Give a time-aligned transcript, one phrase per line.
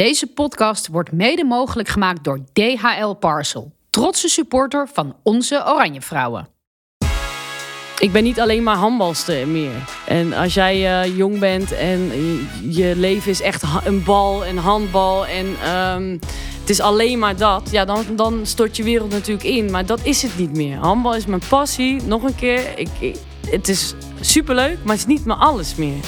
[0.00, 6.48] Deze podcast wordt mede mogelijk gemaakt door DHL Parcel, trotse supporter van onze Oranje Vrouwen.
[7.98, 9.72] Ik ben niet alleen maar handbalster meer.
[10.06, 12.10] En als jij uh, jong bent en
[12.70, 16.18] je leven is echt een bal en handbal en um,
[16.60, 19.70] het is alleen maar dat, ja, dan, dan stort je wereld natuurlijk in.
[19.70, 20.76] Maar dat is het niet meer.
[20.76, 22.02] Handbal is mijn passie.
[22.02, 26.04] Nog een keer, ik, ik, het is superleuk, maar het is niet mijn alles meer.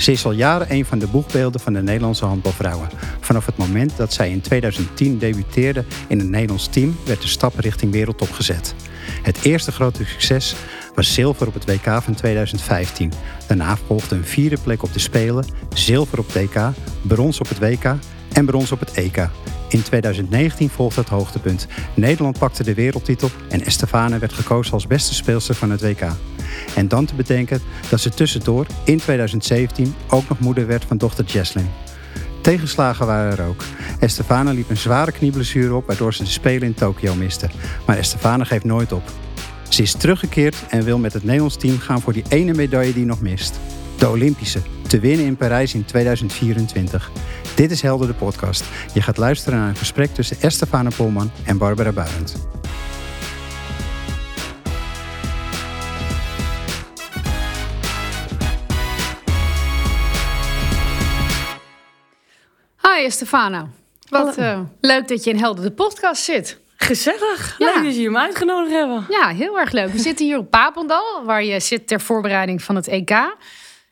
[0.00, 2.88] Ze is al jaren een van de boegbeelden van de Nederlandse handbalvrouwen.
[3.20, 7.58] Vanaf het moment dat zij in 2010 debuteerde in het Nederlands team, werd de stap
[7.58, 8.74] richting wereldtop gezet.
[9.22, 10.54] Het eerste grote succes
[10.94, 13.12] was zilver op het WK van 2015.
[13.46, 16.60] Daarna volgde een vierde plek op de Spelen, zilver op het EK,
[17.02, 17.94] brons op het WK
[18.32, 19.28] en brons op het EK.
[19.70, 21.66] In 2019 volgde het hoogtepunt.
[21.94, 26.02] Nederland pakte de wereldtitel en Estefane werd gekozen als beste speelster van het WK.
[26.74, 31.24] En dan te bedenken dat ze tussendoor in 2017 ook nog moeder werd van dochter
[31.24, 31.70] Jesslyn.
[32.40, 33.64] Tegenslagen waren er ook.
[33.98, 37.48] Estefane liep een zware knieblessure op waardoor ze de Spelen in Tokio miste.
[37.86, 39.02] Maar Estefane geeft nooit op.
[39.68, 43.04] Ze is teruggekeerd en wil met het Nederlands team gaan voor die ene medaille die
[43.04, 43.60] nog mist.
[43.98, 44.60] De Olympische,
[44.90, 47.10] te winnen in Parijs in 2024.
[47.54, 48.64] Dit is Helder de podcast.
[48.94, 52.36] Je gaat luisteren naar een gesprek tussen Estefane Polman en Barbara Barend.
[62.82, 63.68] Hi Stefano.
[64.08, 66.60] Wat uh, leuk dat je in Helder de podcast zit.
[66.76, 67.54] Gezellig.
[67.58, 67.74] Ja.
[67.74, 69.06] Leuk dat je me uitgenodigd hebben.
[69.08, 69.92] Ja, heel erg leuk.
[69.92, 73.10] We zitten hier op Papendal, waar je zit ter voorbereiding van het EK.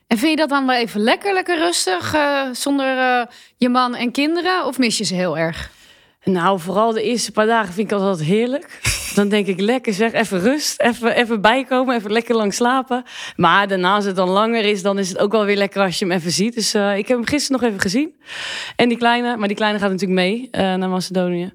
[0.09, 3.95] En vind je dat dan wel even lekker, lekker rustig, uh, zonder uh, je man
[3.95, 4.67] en kinderen?
[4.67, 5.70] Of mis je ze heel erg?
[6.25, 8.81] Nou, vooral de eerste paar dagen vind ik altijd heerlijk.
[9.14, 13.03] Dan denk ik lekker zeg, even rust, even, even bijkomen, even lekker lang slapen.
[13.37, 15.98] Maar daarna als het dan langer is, dan is het ook wel weer lekker als
[15.98, 16.55] je hem even ziet.
[16.55, 18.14] Dus uh, ik heb hem gisteren nog even gezien.
[18.77, 21.53] En die kleine, maar die kleine gaat natuurlijk mee uh, naar Macedonië.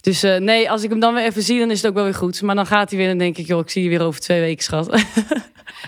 [0.00, 2.04] Dus uh, nee, als ik hem dan weer even zie, dan is het ook wel
[2.04, 2.42] weer goed.
[2.42, 4.40] Maar dan gaat hij weer en denk ik, joh, ik zie je weer over twee
[4.40, 4.90] weken, schat.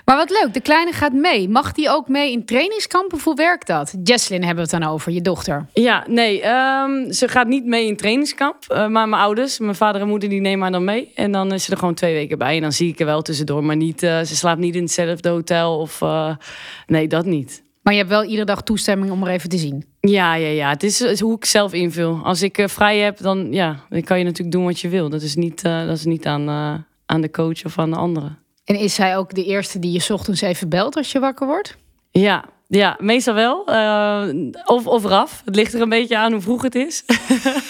[0.05, 1.49] Maar wat leuk, de kleine gaat mee.
[1.49, 3.19] Mag die ook mee in trainingskampen?
[3.25, 3.95] Hoe werkt dat?
[4.03, 5.67] Jesslyn hebben we het dan over, je dochter.
[5.73, 8.57] Ja, nee, um, ze gaat niet mee in trainingskamp.
[8.69, 11.08] Maar mijn ouders, mijn vader en moeder, die nemen haar dan mee.
[11.15, 12.57] En dan is ze er gewoon twee weken bij.
[12.57, 13.65] En dan zie ik er wel tussendoor.
[13.65, 15.79] Maar niet, uh, ze slaapt niet in hetzelfde hotel.
[15.79, 16.37] Of uh,
[16.87, 17.63] nee, dat niet.
[17.83, 19.85] Maar je hebt wel iedere dag toestemming om er even te zien.
[20.01, 20.69] Ja, ja, ja.
[20.69, 22.21] Het is, hoe ik zelf invul.
[22.25, 25.09] Als ik vrij heb, dan, ja, dan kan je natuurlijk doen wat je wil.
[25.09, 26.49] Dat is niet, dat is niet aan,
[27.07, 28.39] aan de coach of aan de anderen.
[28.65, 31.77] En is zij ook de eerste die je ochtends even belt als je wakker wordt?
[32.11, 33.71] Ja, ja meestal wel.
[33.71, 34.29] Uh,
[34.65, 35.43] of, of raf.
[35.45, 37.05] Het ligt er een beetje aan hoe vroeg het is.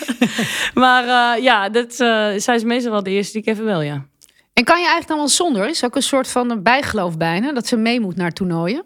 [0.75, 3.81] maar uh, ja, dat, uh, zij is meestal wel de eerste die ik even bel,
[3.81, 4.07] ja.
[4.53, 5.69] En kan je eigenlijk dan wel zonder?
[5.69, 8.85] Is ook een soort van bijgeloof bijna, dat ze mee moet naar toernooien?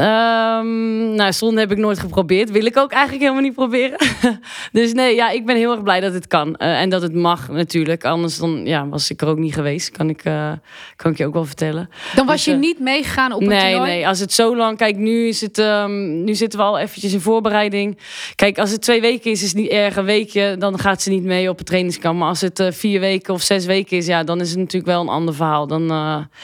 [0.00, 2.50] Um, nou, zonde heb ik nooit geprobeerd.
[2.50, 3.98] Wil ik ook eigenlijk helemaal niet proberen.
[4.72, 6.48] dus nee, ja, ik ben heel erg blij dat het kan.
[6.48, 8.04] Uh, en dat het mag natuurlijk.
[8.04, 9.90] Anders dan, ja, was ik er ook niet geweest.
[9.90, 10.52] Kan ik, uh,
[10.96, 11.90] kan ik je ook wel vertellen.
[12.14, 13.90] Dan was dus, je uh, niet meegegaan op nee, een toernooi?
[13.90, 14.76] Nee, als het zo lang...
[14.76, 17.98] Kijk, nu, is het, um, nu zitten we al eventjes in voorbereiding.
[18.34, 19.96] Kijk, als het twee weken is, is het niet erg.
[19.96, 22.18] Een weekje, dan gaat ze niet mee op het trainingskamp.
[22.18, 24.06] Maar als het vier weken of zes weken is...
[24.06, 25.66] Ja, dan is het natuurlijk wel een ander verhaal.
[25.66, 25.90] Dan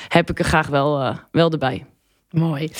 [0.08, 1.84] heb ik er graag wel, wel erbij.
[2.30, 2.70] Mooi.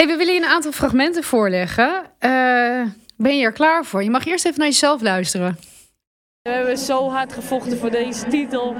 [0.00, 2.02] Hey, we willen je een aantal fragmenten voorleggen.
[2.20, 2.82] Uh,
[3.16, 4.02] ben je er klaar voor?
[4.02, 5.58] Je mag eerst even naar jezelf luisteren.
[6.42, 8.74] We hebben zo hard gevochten voor deze titel.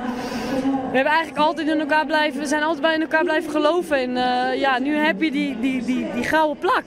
[0.91, 3.97] We hebben eigenlijk altijd in elkaar blijven, we zijn altijd bij elkaar blijven geloven.
[3.97, 6.85] En uh, ja, nu heb je die, die, die, die gouden plak.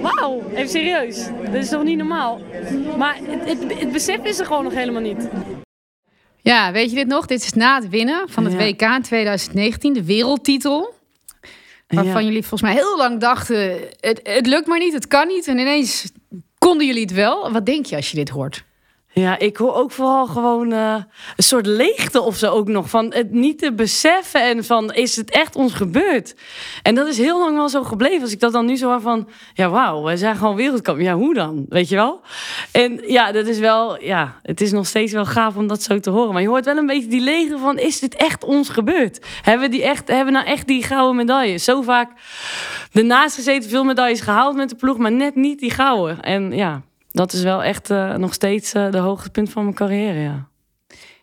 [0.00, 1.28] Wauw, even serieus.
[1.44, 2.40] Dat is toch niet normaal?
[2.96, 5.28] Maar het, het, het besef is er gewoon nog helemaal niet.
[6.36, 7.26] Ja, weet je dit nog?
[7.26, 8.54] Dit is na het winnen van het.
[8.54, 10.96] WK in 2019, de wereldtitel.
[11.88, 15.46] Waarvan jullie volgens mij heel lang dachten: het, het lukt maar niet, het kan niet.
[15.48, 16.10] En ineens
[16.58, 17.52] konden jullie het wel.
[17.52, 18.64] Wat denk je als je dit hoort?
[19.12, 20.94] Ja, ik hoor ook vooral gewoon uh,
[21.36, 22.90] een soort leegte of zo ook nog.
[22.90, 26.34] Van het niet te beseffen en van is het echt ons gebeurd?
[26.82, 28.22] En dat is heel lang wel zo gebleven.
[28.22, 31.06] Als ik dat dan nu zo van, ja wauw, wij zijn gewoon wereldkampioen.
[31.08, 31.66] Ja, hoe dan?
[31.68, 32.20] Weet je wel?
[32.72, 36.00] En ja, dat is wel, ja, het is nog steeds wel gaaf om dat zo
[36.00, 36.32] te horen.
[36.32, 39.26] Maar je hoort wel een beetje die leegte van, is dit echt ons gebeurd?
[39.42, 41.64] Hebben we, die echt, hebben we nou echt die gouden medailles?
[41.64, 42.10] Zo vaak
[42.92, 46.20] ernaast gezeten, veel medailles gehaald met de ploeg, maar net niet die gouden.
[46.22, 50.18] En ja, dat is wel echt uh, nog steeds uh, de hoogtepunt van mijn carrière,
[50.18, 50.48] ja.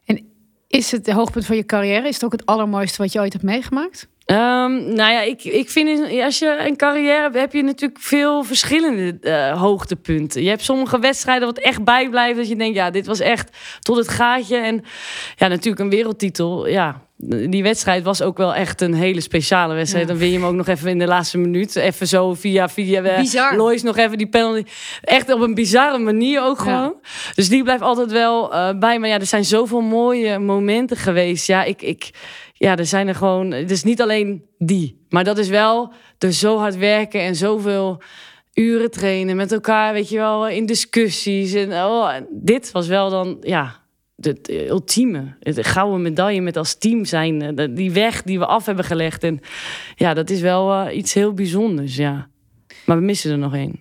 [0.06, 0.26] En
[0.68, 2.08] is het de hoogtepunt van je carrière?
[2.08, 4.08] Is het ook het allermooiste wat je ooit hebt meegemaakt?
[4.26, 8.44] Um, nou ja, ik, ik vind als je een carrière hebt, heb je natuurlijk veel
[8.44, 10.44] verschillende uh, hoogtepunten.
[10.44, 12.38] Je hebt sommige wedstrijden wat echt bijblijven.
[12.38, 14.58] Dat je denkt, ja, dit was echt tot het gaatje.
[14.58, 14.84] En
[15.36, 16.68] ja, natuurlijk een wereldtitel.
[16.68, 20.08] Ja, die wedstrijd was ook wel echt een hele speciale wedstrijd.
[20.08, 21.76] Dan win je hem ook nog even in de laatste minuut.
[21.76, 23.56] Even zo via, via eh, Bizar.
[23.56, 24.64] Lois nog even die penalty.
[25.02, 26.96] Echt op een bizarre manier ook gewoon.
[27.36, 29.00] Dus die blijft altijd wel eh, bij.
[29.00, 31.48] Maar ja, er zijn zoveel mooie momenten geweest.
[31.48, 32.10] Ja, ik, ik,
[32.54, 33.52] ja, er zijn er gewoon.
[33.52, 35.06] Het is niet alleen die.
[35.10, 38.02] Maar dat is wel door zo hard werken en zoveel
[38.54, 41.54] uren trainen met elkaar, weet je wel, in discussies.
[41.54, 43.85] En oh, dit was wel dan, ja,
[44.16, 45.36] de, de ultieme.
[45.40, 47.58] De gouden medaille met als team zijn.
[47.58, 49.24] eh, Die weg die we af hebben gelegd.
[49.24, 49.40] En
[49.96, 52.28] ja, dat is wel eh, iets heel bijzonders, ja.
[52.86, 53.80] Maar we missen er nog één.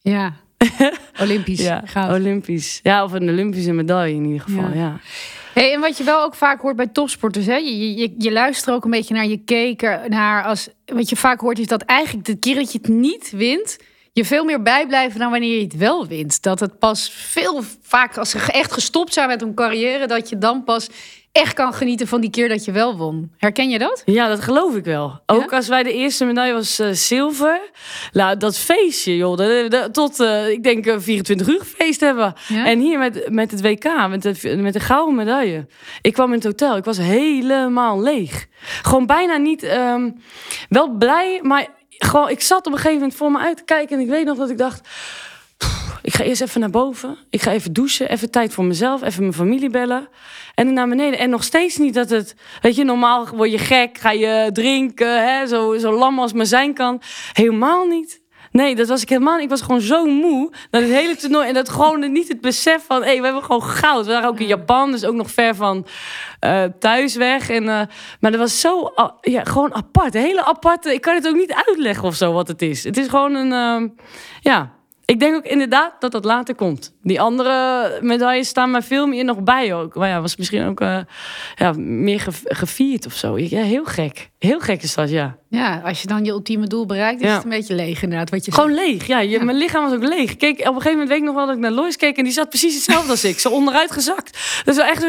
[0.00, 0.34] Ja.
[1.22, 2.18] Olympisch Ja, goud.
[2.18, 2.80] Olympisch.
[2.82, 4.74] Ja, of een Olympische medaille in ieder geval, Ja.
[4.74, 5.00] ja.
[5.54, 7.56] Hey, en wat je wel ook vaak hoort bij topsporters, hè?
[7.56, 11.40] Je, je, je luistert ook een beetje naar je keker, naar als wat je vaak
[11.40, 13.78] hoort is dat eigenlijk de keer dat je het niet wint,
[14.12, 16.42] je veel meer bijblijven dan wanneer je het wel wint.
[16.42, 20.38] Dat het pas veel vaak als ze echt gestopt zijn met hun carrière, dat je
[20.38, 20.88] dan pas
[21.32, 23.32] echt kan genieten van die keer dat je wel won.
[23.36, 24.02] Herken je dat?
[24.04, 25.20] Ja, dat geloof ik wel.
[25.26, 25.56] Ook Ja?
[25.56, 27.60] als wij de eerste medaille was eh, zilver.
[28.12, 29.36] Nou, dat feestje, joh.
[29.36, 32.34] dat- dat- tot, eh, ik denk, eh, 24 uur feest hebben.
[32.48, 32.66] Ja?
[32.66, 35.66] En hier met, met het WK, met de, met de gouden medaille.
[36.02, 38.46] Ik kwam in het hotel, ik was helemaal leeg.
[38.82, 40.10] Gewoon bijna niet, ehm,
[40.68, 41.66] wel blij, maar
[42.04, 43.96] gewoon, ik zat op een gegeven moment voor me uit te kijken.
[43.96, 44.88] En ik weet nog dat ik dacht,
[45.56, 47.16] "Pff, ik ga eerst even naar boven.
[47.30, 50.08] Ik ga even douchen, even tijd voor mezelf, even mijn familie bellen.
[50.54, 51.18] En dan naar beneden.
[51.18, 55.28] En nog steeds niet dat het, weet je, normaal word je gek, ga je drinken,
[55.28, 57.02] hè, zo, zo lam als maar zijn kan.
[57.32, 58.19] Helemaal niet.
[58.50, 59.44] Nee, dat was ik helemaal niet.
[59.44, 61.48] Ik was gewoon zo moe dat het hele toernooi.
[61.48, 64.06] En dat gewoon niet het besef van, hé, we hebben gewoon goud.
[64.06, 65.86] We waren ook in Japan, dus ook nog ver van
[66.40, 67.50] eh, thuis weg.
[67.50, 67.82] En, eh,
[68.20, 70.14] maar dat was zo, ja, gewoon apart.
[70.14, 72.84] Een hele aparte, ik kan het ook niet uitleggen of zo wat het is.
[72.84, 73.88] Het is gewoon een, ehm,
[74.40, 74.78] ja...
[75.10, 76.92] Ik denk ook inderdaad dat dat later komt.
[77.02, 79.94] Die andere medailles staan mij veel meer nog bij ook.
[79.94, 80.98] Maar ja, was misschien ook eh,
[81.56, 83.38] ja, meer ge- gevierd of zo.
[83.38, 84.30] Ja, heel gek.
[84.38, 85.36] Heel gek is dat, ja.
[85.48, 87.34] Ja, als je dan je ultieme doel bereikt, is Ja.
[87.34, 88.30] het een beetje leeg inderdaad.
[88.30, 88.86] Wat je Gewoon zegt.
[88.88, 89.06] leeg.
[89.06, 89.44] Ja, je, Ja.
[89.44, 90.36] mijn lichaam was ook leeg.
[90.36, 92.16] Keek, op een gegeven moment weet ik nog wel dat ik naar Lois keek...
[92.16, 93.38] en die zat precies hetzelfde als ik.
[93.38, 94.38] Zo onderuit gezakt.
[94.64, 95.08] Dus wel echt zo.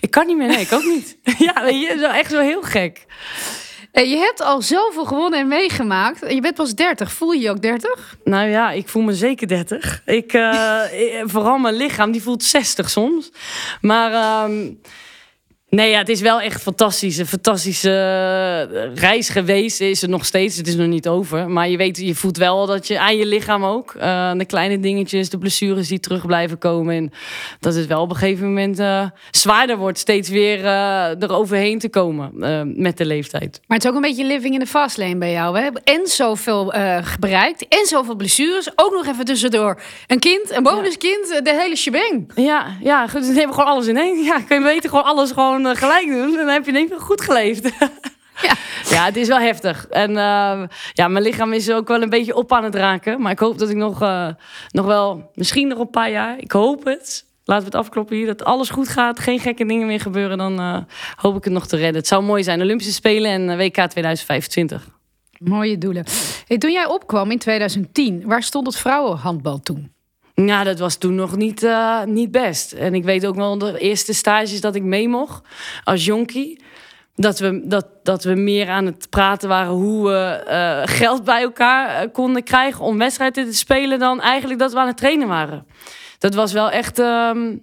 [0.00, 0.46] Ik kan niet meer.
[0.48, 1.18] Nee, ik ook niet.
[1.46, 3.04] ja, weet je, zo echt zo heel gek.
[3.94, 6.32] Hey, je hebt al zoveel gewonnen en meegemaakt.
[6.32, 7.12] Je bent pas 30.
[7.12, 8.16] Voel je je ook 30?
[8.24, 10.02] Nou ja, ik voel me zeker 30.
[10.04, 13.30] Ik, eh, eh, vooral mijn lichaam, die voelt 60 soms.
[13.80, 14.72] Maar ehm,
[15.74, 17.16] nee, ja, het is wel echt fantastisch.
[17.16, 20.56] Een fantastische eh, reis geweest is het nog steeds.
[20.56, 21.48] Het is nog niet over.
[21.50, 23.94] Maar je weet, je voelt wel dat je aan je lichaam ook.
[23.94, 26.94] eh, de kleine dingetjes, de blessures die terug blijven komen.
[26.94, 27.12] En
[27.60, 29.98] dat het wel op een gegeven moment eh, zwaarder wordt.
[29.98, 32.30] Steeds weer eh eroverheen te komen
[32.80, 33.60] met de leeftijd.
[33.66, 35.58] Maar het is ook een beetje living in the fast lane bij jou.
[35.58, 35.68] Hè?
[35.84, 36.74] En zoveel
[37.20, 37.68] bereikt.
[37.68, 38.70] En zoveel blessures.
[38.76, 39.80] Ook nog even tussendoor.
[40.06, 41.40] Een kind, een bonuskind.
[41.42, 42.30] De hele shebang.
[42.34, 43.06] Ja, ja.
[43.06, 44.22] Dan hebben we gewoon alles in één.
[44.22, 46.36] Ja, kun je beter gewoon alles gewoon eh, gelijk doen.
[46.36, 47.70] Dan heb je één keer goed geleefd.
[48.42, 48.56] Ja.
[48.90, 49.86] ja, het is wel heftig.
[49.86, 50.62] En eh,
[50.92, 53.20] ja, mijn lichaam is ook wel een beetje op aan het raken.
[53.20, 54.28] Maar ik hoop dat ik nog, eh,
[54.70, 56.38] nog wel, misschien nog een paar jaar.
[56.38, 57.24] Ik hoop het.
[57.44, 58.26] Laten we het afkloppen hier.
[58.26, 59.18] Dat alles goed gaat.
[59.18, 60.38] Geen gekke dingen meer gebeuren.
[60.38, 60.76] Dan eh,
[61.16, 61.96] hoop ik het nog te redden.
[61.96, 62.60] Het zou mooi zijn.
[62.60, 64.88] Olympische Spelen en WK 2025.
[65.38, 66.04] Mooie doelen.
[66.46, 69.92] Hey, toen jij opkwam in 2010, waar stond het vrouwenhandbal toen?
[70.34, 72.72] Ja, dat was toen nog niet, eh, niet best.
[72.72, 75.46] En ik weet ook wel de eerste stages dat ik mee mocht
[75.84, 76.62] als jonkie.
[77.14, 81.42] Dat we, dat, dat we meer aan het praten waren hoe we eh, geld bij
[81.42, 85.28] elkaar eh, konden krijgen om wedstrijden te spelen dan eigenlijk dat we aan het trainen
[85.28, 85.66] waren.
[86.18, 87.56] Dat was wel echt ehm,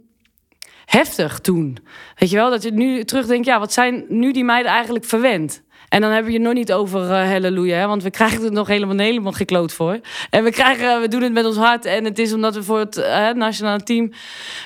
[0.86, 1.78] heftig toen.
[2.16, 5.62] Weet je wel, dat je nu terugdenkt, ja, wat zijn nu die meiden eigenlijk verwend?
[5.92, 8.68] En dan hebben we je nog niet over eh halleluja, want we krijgen er nog
[8.68, 10.00] helemaal, helemaal gekloot voor.
[10.30, 12.80] En we, krijgen, we doen het met ons hart en het is omdat we voor
[12.80, 14.12] het eh, nationale team...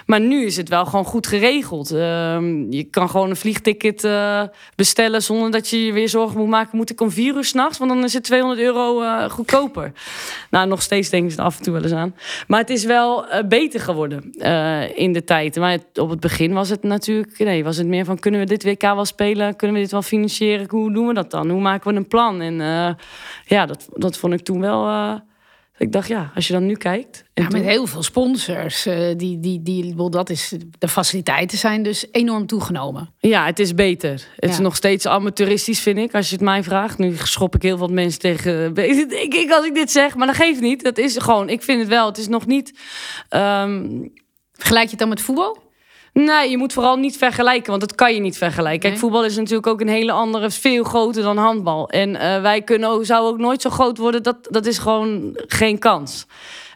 [0.06, 1.92] Maar nu is het wel gewoon goed geregeld.
[1.92, 4.42] Ehm, je kan gewoon een vliegticket eh,
[4.76, 6.78] bestellen zonder dat je je weer zorgen moet maken.
[6.78, 9.92] Moet ik om vier uur s'nachts, want dan is het 200 euro eh, goedkoper.
[10.50, 12.16] Nou, nog steeds denken ze er af en toe wel eens aan.
[12.48, 15.56] Maar het is wel eh, beter geworden eh, in de tijd.
[15.56, 17.40] Maar het- op het begin was het natuurlijk...
[17.40, 19.56] Nee, was het meer van, kunnen we dit WK wel spelen?
[19.56, 20.66] Kunnen we dit wel financieren?
[20.70, 21.50] Hoe doen we dat dan?
[21.50, 22.42] Hoe maken we een plan?
[22.42, 22.94] En eh,
[23.46, 24.88] ja, dat, dat vond ik toen wel...
[24.88, 25.14] eh,
[25.78, 27.24] ik dacht, ja, als je dan nu kijkt...
[27.34, 28.86] en Ja, toen- met heel veel sponsors.
[28.86, 33.14] eh, die, die, die, dat is, de faciliteiten zijn dus enorm toegenomen.
[33.20, 34.28] Ja, het is beter.
[34.36, 36.98] Het is nog steeds amateuristisch, vind ik, als je het mij vraagt.
[36.98, 38.74] Nu schop ik heel wat mensen tegen.
[38.74, 40.84] Denk ik als ik dit zeg, maar dat geeft niet.
[40.84, 42.06] Dat is gewoon, ik vind het wel.
[42.06, 42.80] Het is nog niet.
[43.30, 43.88] ehm,
[44.54, 45.64] Vergelijk je het dan met voetbal?
[46.24, 48.80] Nee, je moet vooral niet vergelijken, want dat kan je niet vergelijken.
[48.80, 49.02] Kijk, Nee.
[49.02, 51.90] voetbal is natuurlijk ook een hele andere, veel groter dan handbal.
[51.90, 55.40] En eh, wij kunnen ook, zouden ook nooit zo groot worden, dat, dat is gewoon
[55.48, 56.26] geen kans.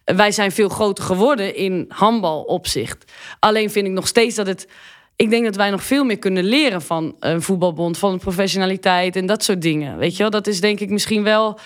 [0.04, 3.12] Eh, Wij zijn veel groter geworden in handbalopzicht.
[3.40, 4.68] Alleen vind ik nog steeds dat het
[5.16, 9.26] ik denk dat wij nog veel meer kunnen leren van een voetbalbond, van professionaliteit en
[9.26, 9.98] dat soort dingen.
[9.98, 11.60] Weet je wel, dat is denk ik misschien wel,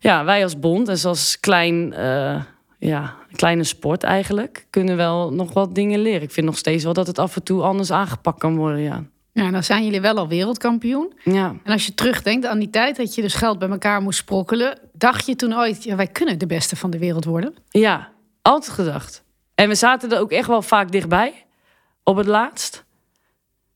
[0.00, 2.40] ja, wij als bond, dus als klein, uh,
[2.86, 6.22] ja, kleine sport eigenlijk, kunnen wel nog wat dingen leren.
[6.22, 9.04] Ik vind nog steeds wel dat het af en toe anders aangepakt kan worden, ja.
[9.32, 11.12] Ja, dan zijn jullie wel al wereldkampioen.
[11.24, 11.54] Ja.
[11.64, 14.78] En als je terugdenkt aan die tijd dat je dus geld bij elkaar moest sprokkelen,
[14.92, 17.54] dacht je toen ooit, ja, wij kunnen de beste van de wereld worden?
[17.70, 18.08] Ja,
[18.42, 19.22] altijd gedacht.
[19.54, 21.46] En we zaten er ook echt wel vaak dichtbij
[22.02, 22.84] op het laatst.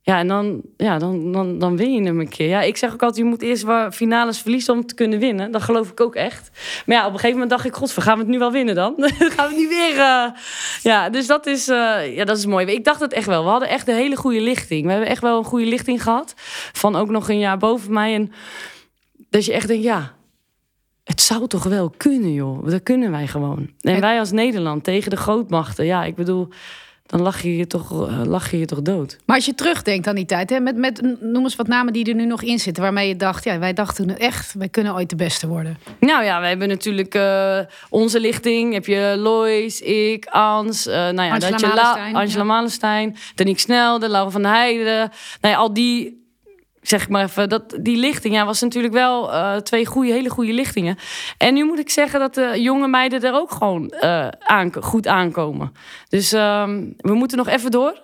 [0.06, 2.48] Ja, en dan, ja, dan, dan, dan win je hem een keer.
[2.48, 5.50] Ja, ik zeg ook altijd, je moet eerst waar finales verliezen om te kunnen winnen.
[5.50, 6.50] Dat geloof ik ook echt.
[6.86, 8.74] Maar ja, op een gegeven moment dacht ik, god, gaan we het nu wel winnen
[8.74, 8.94] dan?
[9.18, 9.94] dan gaan we niet weer...
[9.94, 10.26] Uh...
[10.82, 12.66] Ja, dus dat is, uh, ja, dat is mooi.
[12.66, 13.44] Ik dacht het echt wel.
[13.44, 14.84] We hadden echt een hele goede lichting.
[14.84, 16.34] We hebben echt wel een goede lichting gehad.
[16.72, 18.14] Van ook nog een jaar boven mij.
[18.14, 18.32] En
[19.30, 20.12] dat je echt denkt, ja,
[21.04, 22.68] het zou toch wel kunnen, joh.
[22.68, 23.70] Dat kunnen wij gewoon.
[23.80, 25.84] En wij als Nederland tegen de grootmachten.
[25.84, 26.48] Ja, ik bedoel
[27.06, 29.18] dan lach je je toch, eh, lach je je toch dood.
[29.24, 32.04] Maar als je terugdenkt aan die tijd, hè, met, met, noem eens wat namen die
[32.04, 35.10] er nu nog in zitten, waarmee je dacht, ja, wij dachten echt, wij kunnen ooit
[35.10, 35.78] de beste worden.
[36.00, 37.58] Nou ja, wij hebben natuurlijk uh,
[37.88, 38.72] onze lichting.
[38.72, 42.44] Heb je Lois, ik, Ans, uh, nou ja, Angela dat je Malenstein, La, Angela ja.
[42.44, 45.10] Malenstein, Danique Snelde, Laura van der Heijden.
[45.40, 46.25] Nou ja, al die
[46.88, 50.28] zeg ik maar even, dat, die lichting ja, was natuurlijk wel uh, twee goede, hele
[50.28, 50.98] goede lichtingen.
[51.38, 53.94] En nu moet ik zeggen dat de jonge meiden er ook gewoon
[54.38, 55.72] aan, goed aankomen.
[56.08, 58.02] Dus um, we moeten nog even door.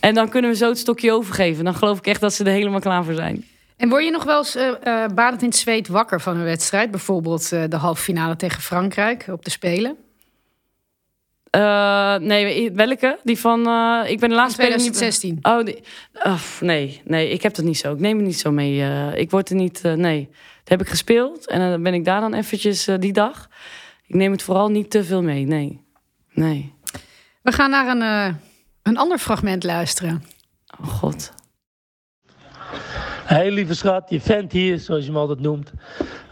[0.00, 1.64] En dan kunnen we zo het stokje overgeven.
[1.64, 3.44] Dan geloof ik echt dat ze er helemaal klaar voor zijn.
[3.76, 4.72] En word je nog wel eens uh,
[5.14, 6.90] badend in het zweet wakker van een wedstrijd?
[6.90, 9.96] Bijvoorbeeld de halve finale tegen Frankrijk op de Spelen?
[11.56, 13.18] Uh, nee, welke?
[13.22, 13.68] Die van.
[13.68, 15.34] Uh, ik ben de laatste 2016.
[15.34, 15.44] Niet...
[15.46, 15.82] Oh, die...
[16.14, 17.92] oh, nee, nee, ik heb dat niet zo.
[17.92, 18.78] Ik neem het niet zo mee.
[18.78, 19.82] Uh, ik word er niet.
[19.82, 23.48] nee, dat heb ik gespeeld en dan ben ik daar dan eventjes die dag.
[24.06, 25.46] Ik neem het vooral niet te veel mee.
[25.46, 25.80] Nee,
[26.32, 26.74] nee.
[27.42, 28.36] We gaan naar een,
[28.82, 30.24] een ander fragment luisteren.
[30.80, 31.32] Oh god.
[33.26, 35.72] Hey lieve schat, je vent hier, zoals je me altijd noemt.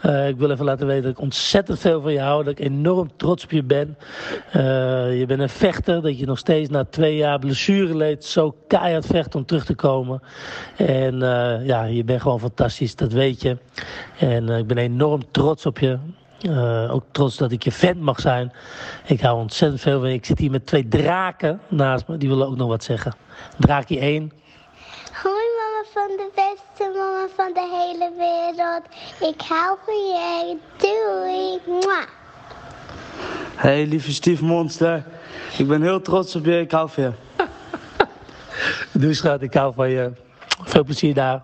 [0.05, 2.43] Uh, ik wil even laten weten dat ik ontzettend veel van je hou.
[2.43, 3.97] Dat ik enorm trots op je ben.
[4.55, 6.01] Uh, je bent een vechter.
[6.01, 8.25] Dat je nog steeds na twee jaar blessure leed.
[8.25, 10.21] Zo keihard vecht om terug te komen.
[10.77, 12.95] En uh, ja, je bent gewoon fantastisch.
[12.95, 13.57] Dat weet je.
[14.19, 15.97] En ik ben enorm trots op je.
[16.89, 18.51] ook trots dat ik je vent mag zijn.
[19.05, 20.15] Ik hou ontzettend veel van je.
[20.15, 22.17] Ik zit hier met twee draken naast me.
[22.17, 23.15] Die willen ook nog wat zeggen.
[23.57, 24.31] Draakje 1.
[25.23, 26.29] Hoi mama van de
[27.35, 28.83] van de hele wereld.
[29.33, 30.57] Ik hou van je.
[30.77, 31.59] Doei.
[31.79, 32.03] Mwah.
[33.55, 35.03] Hey lieve stiefmonster.
[35.57, 36.59] Ik ben heel trots op je.
[36.59, 37.11] Ik hou van je.
[38.99, 40.11] Doei schat, ik hou van je.
[40.63, 41.41] Veel plezier daar.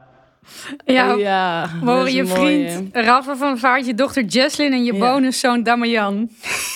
[0.85, 4.99] Ja, ja we horen je vriend Raffa van Vaart, je dochter Jesslyn en je Ja.
[4.99, 6.29] bonuszoon Damian.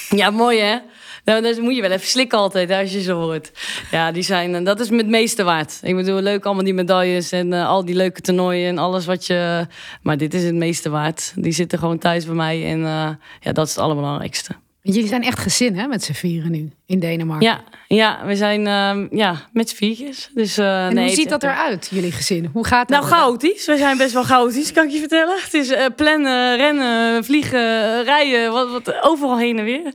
[0.09, 0.77] Ja, mooi hè?
[1.25, 3.51] Nou, dat moet je wel even slikken altijd als je ze hoort.
[3.91, 5.79] Ja, die zijn, dat is het meeste waard.
[5.81, 9.25] Ik bedoel, leuk allemaal die medailles en uh, al die leuke toernooien en alles wat
[9.25, 9.67] je...
[10.01, 11.33] Maar dit is het meeste waard.
[11.35, 14.55] Die zitten gewoon thuis bij mij en uh, ja, dat is het allerbelangrijkste.
[14.93, 17.47] Jullie zijn echt gezin hè, met z'n vieren nu in Denemarken.
[17.47, 20.29] Ja, ja we zijn uh, ja, met z'n viertjes.
[20.33, 22.49] Dus, uh, en nee, hoe ziet dat eruit, jullie gezin?
[22.53, 22.99] Hoe gaat dat?
[22.99, 23.65] Nou, chaotisch.
[23.65, 25.35] We zijn best wel chaotisch, kan ik je vertellen.
[25.41, 29.93] Het is uh, plannen, rennen, vliegen, rijden, wat, wat, overal heen en weer.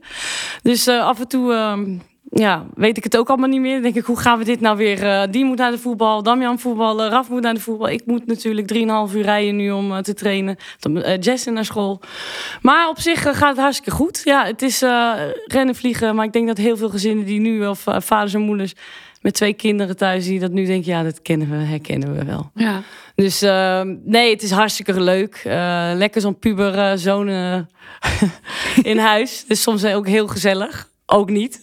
[0.61, 1.97] Dus af en toe ehm,
[2.33, 3.73] ja, weet ik het ook allemaal niet meer.
[3.73, 5.03] Dan denk ik, hoe gaan we dit nou weer?
[5.03, 7.89] Uh, die moet naar de voetbal, Damian voetballen, Raf moet naar de voetbal.
[7.89, 10.57] Ik moet natuurlijk 3,5 uur rijden nu om uh, te trainen.
[10.79, 12.01] Dan uh, naar school.
[12.61, 14.21] Maar op zich gaat het hartstikke goed.
[14.23, 14.79] Ja, het is
[15.45, 16.15] rennen, vliegen.
[16.15, 18.73] Maar ik denk dat heel veel gezinnen die nu, of vaders en moeders
[19.21, 22.51] met twee kinderen thuis, die dat nu denken, ja, dat kennen we, herkennen we wel.
[22.55, 22.81] Ja.
[23.15, 25.43] Dus ehm, nee, het is hartstikke leuk.
[25.47, 27.29] Uh, lekker zo'n puber zoon
[28.91, 29.45] in huis.
[29.47, 31.59] Dus soms ook heel gezellig ook niet.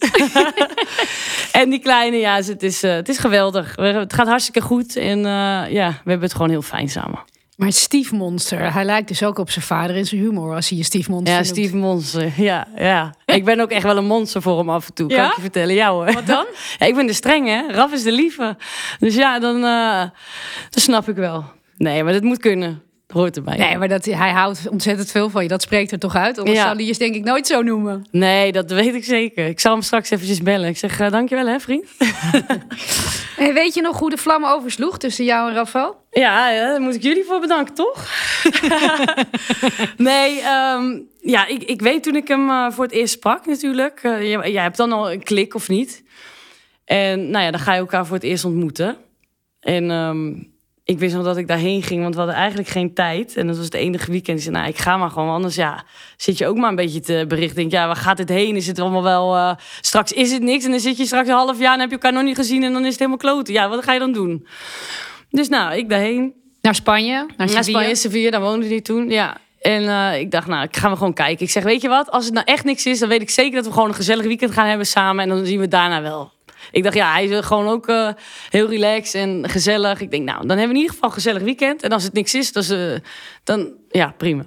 [1.51, 3.75] en die kleine, ja, het is, uh, het is geweldig.
[3.75, 4.95] Het gaat hartstikke goed.
[4.95, 5.23] En uh,
[5.71, 7.19] ja, we hebben het gewoon heel fijn samen.
[7.55, 10.83] Maar stiefmonster, hij lijkt dus ook op zijn vader in zijn humor als hij je
[10.83, 12.31] stiefmonster Ja, stiefmonster.
[12.37, 13.13] Ja, ja.
[13.25, 15.15] ik ben ook echt wel een monster voor hem af en toe, Ja?
[15.15, 15.75] kan ik je vertellen.
[15.75, 16.13] Ja hoor.
[16.13, 16.45] Wat dan?
[16.79, 17.73] Ja, ik ben de strenge, hè.
[17.73, 18.57] Raf is de lieve.
[18.99, 20.03] Dus ja, dan, uh,
[20.69, 21.43] dat snap ik wel.
[21.77, 22.81] Nee, maar dat moet kunnen.
[23.09, 23.57] Dat hoort erbij.
[23.57, 25.47] Nee, maar dat, hij houdt ontzettend veel van je.
[25.47, 26.37] Dat spreekt er toch uit?
[26.37, 26.63] Anders Ja.
[26.63, 28.05] zou hij je denk ik nooit zo noemen.
[28.11, 29.47] Nee, dat weet ik zeker.
[29.47, 30.69] Ik zal hem straks eventjes bellen.
[30.69, 31.85] Ik zeg, uh, dankjewel hè, vriend.
[33.37, 36.05] En weet je nog hoe de vlam oversloeg tussen jou en Rafael?
[36.11, 38.07] Ja, ja, daar moet ik jullie voor bedanken, toch?
[39.97, 44.03] nee, um, ja, ik, ik weet toen ik hem uh, voor het eerst sprak natuurlijk.
[44.03, 46.03] Uh, jij, hebt dan al een klik of niet.
[46.85, 48.97] En nou ja, dan ga je elkaar voor het eerst ontmoeten.
[49.59, 50.53] En um,
[50.89, 53.35] ik wist nog dat ik daarheen ging, want we hadden eigenlijk geen tijd.
[53.35, 54.37] En dat was het enige weekend.
[54.37, 55.83] Ik zei, nou, ik ga maar gewoon, anders ja,
[56.17, 57.55] zit je ook maar een beetje te berichten.
[57.55, 58.55] Denk, ja, waar gaat het heen?
[58.55, 59.35] Is het allemaal wel...
[59.35, 61.73] eh, straks is het niks en dan zit je straks een half jaar...
[61.73, 63.53] en heb je elkaar nog niet gezien en dan is het helemaal kloten.
[63.53, 64.47] Ja, wat ga je dan doen?
[65.29, 66.33] Dus nou, ik daarheen.
[66.61, 67.79] Naar Spanje, naar Naar Sevilla.
[67.79, 69.09] Spanje, Sevilla, daar woonde hij toen.
[69.09, 69.37] Ja.
[69.61, 71.45] En eh, ik dacht, nou, ik ga we gewoon kijken.
[71.45, 72.11] Ik zeg, weet je wat?
[72.11, 74.25] Als het nou echt niks is, dan weet ik zeker dat we gewoon een gezellig
[74.25, 75.23] weekend gaan hebben samen.
[75.23, 76.31] En dan zien we het daarna wel.
[76.71, 78.09] Ik dacht, ja, hij is gewoon ook eh,
[78.49, 80.01] heel relaxed en gezellig.
[80.01, 81.83] Ik denk, nou, dan hebben we in ieder geval een gezellig weekend.
[81.83, 82.93] En als het niks is, dan, is, eh,
[83.43, 84.43] dan ja, prima.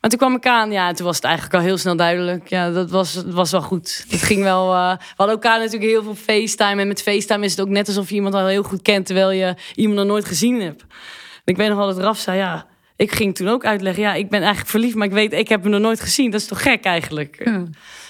[0.00, 2.48] Maar toen kwam ik aan, ja, toen was het eigenlijk al heel snel duidelijk.
[2.48, 4.04] Ja, dat was, was wel goed.
[4.08, 4.72] Het ging wel.
[4.74, 6.80] eh, we hadden elkaar natuurlijk heel veel FaceTime.
[6.80, 9.30] En met FaceTime is het ook net alsof je iemand al heel goed kent, terwijl
[9.30, 10.80] je iemand nog nooit gezien hebt.
[10.80, 14.14] En ik weet nog wel dat Raf zei, ja, ik ging toen ook uitleggen, ja,
[14.14, 16.30] ik ben eigenlijk verliefd, maar ik weet, ik heb hem nog nooit gezien.
[16.30, 17.42] Dat is toch gek eigenlijk?
[17.44, 17.64] Ja.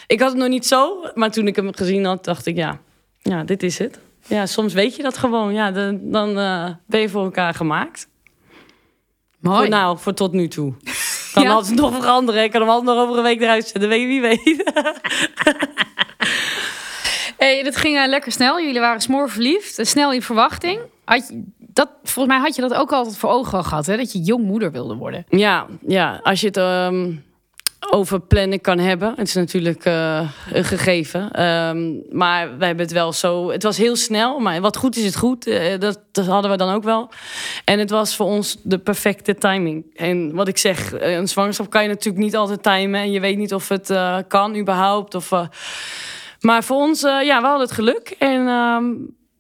[0.07, 2.81] Ik had het nog niet zo, maar toen ik hem gezien had, dacht ik, ja,
[3.25, 3.99] ja, dit is het.
[4.27, 5.53] Ja, soms weet je dat gewoon.
[5.55, 8.09] Ja, dan, dan eh, ben je voor elkaar gemaakt.
[9.41, 9.57] Mooi.
[9.59, 10.73] Voor, nou, voor tot nu toe.
[11.33, 11.51] Kan Ja.
[11.53, 12.43] altijd nog veranderen.
[12.43, 13.89] Ik kan hem altijd nog over een week eruit zetten.
[13.89, 14.63] Weet je wie weet.
[17.39, 18.61] Hey, dat ging eh, lekker snel.
[18.61, 19.79] Jullie waren smoor verliefd.
[19.79, 20.81] eh, Snel in verwachting.
[21.05, 23.97] Had je, dat, volgens mij had je dat ook altijd voor ogen al gehad, hè?
[23.97, 25.25] Dat je jongmoeder wilde worden.
[25.29, 27.13] Ja, ja, als je het ehm,
[27.91, 29.13] over plannen kan hebben.
[29.17, 31.31] Het is natuurlijk eh, een gegeven.
[31.31, 33.51] Ehm, maar wij hebben het wel zo...
[33.51, 35.47] Het was heel snel, maar wat goed is het goed.
[35.47, 37.11] Eh, dat, hadden we dan ook wel.
[37.65, 39.85] En het was voor ons de perfecte timing.
[39.95, 43.01] En wat ik zeg, eh, een zwangerschap kan je natuurlijk niet altijd timen.
[43.01, 43.93] En je weet niet of het
[44.29, 45.15] kan überhaupt.
[45.15, 45.31] Of,
[46.41, 48.15] maar voor ons, ja, we hadden het geluk.
[48.19, 48.85] En ehm,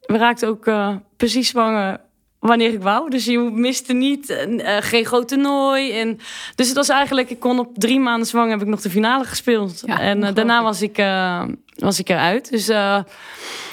[0.01, 0.71] we raakten ook
[1.17, 2.01] precies zwanger
[2.47, 3.11] wanneer ik wou.
[3.11, 5.93] Dus je miste niet, eh, geen groot toernooi.
[5.93, 6.19] En,
[6.55, 9.25] dus het was eigenlijk, ik kon op drie maanden zwanger heb ik nog de finale
[9.25, 9.83] gespeeld.
[9.87, 12.51] Ja, en eh, daarna was ik, eh, was ik eruit.
[12.51, 12.67] Dus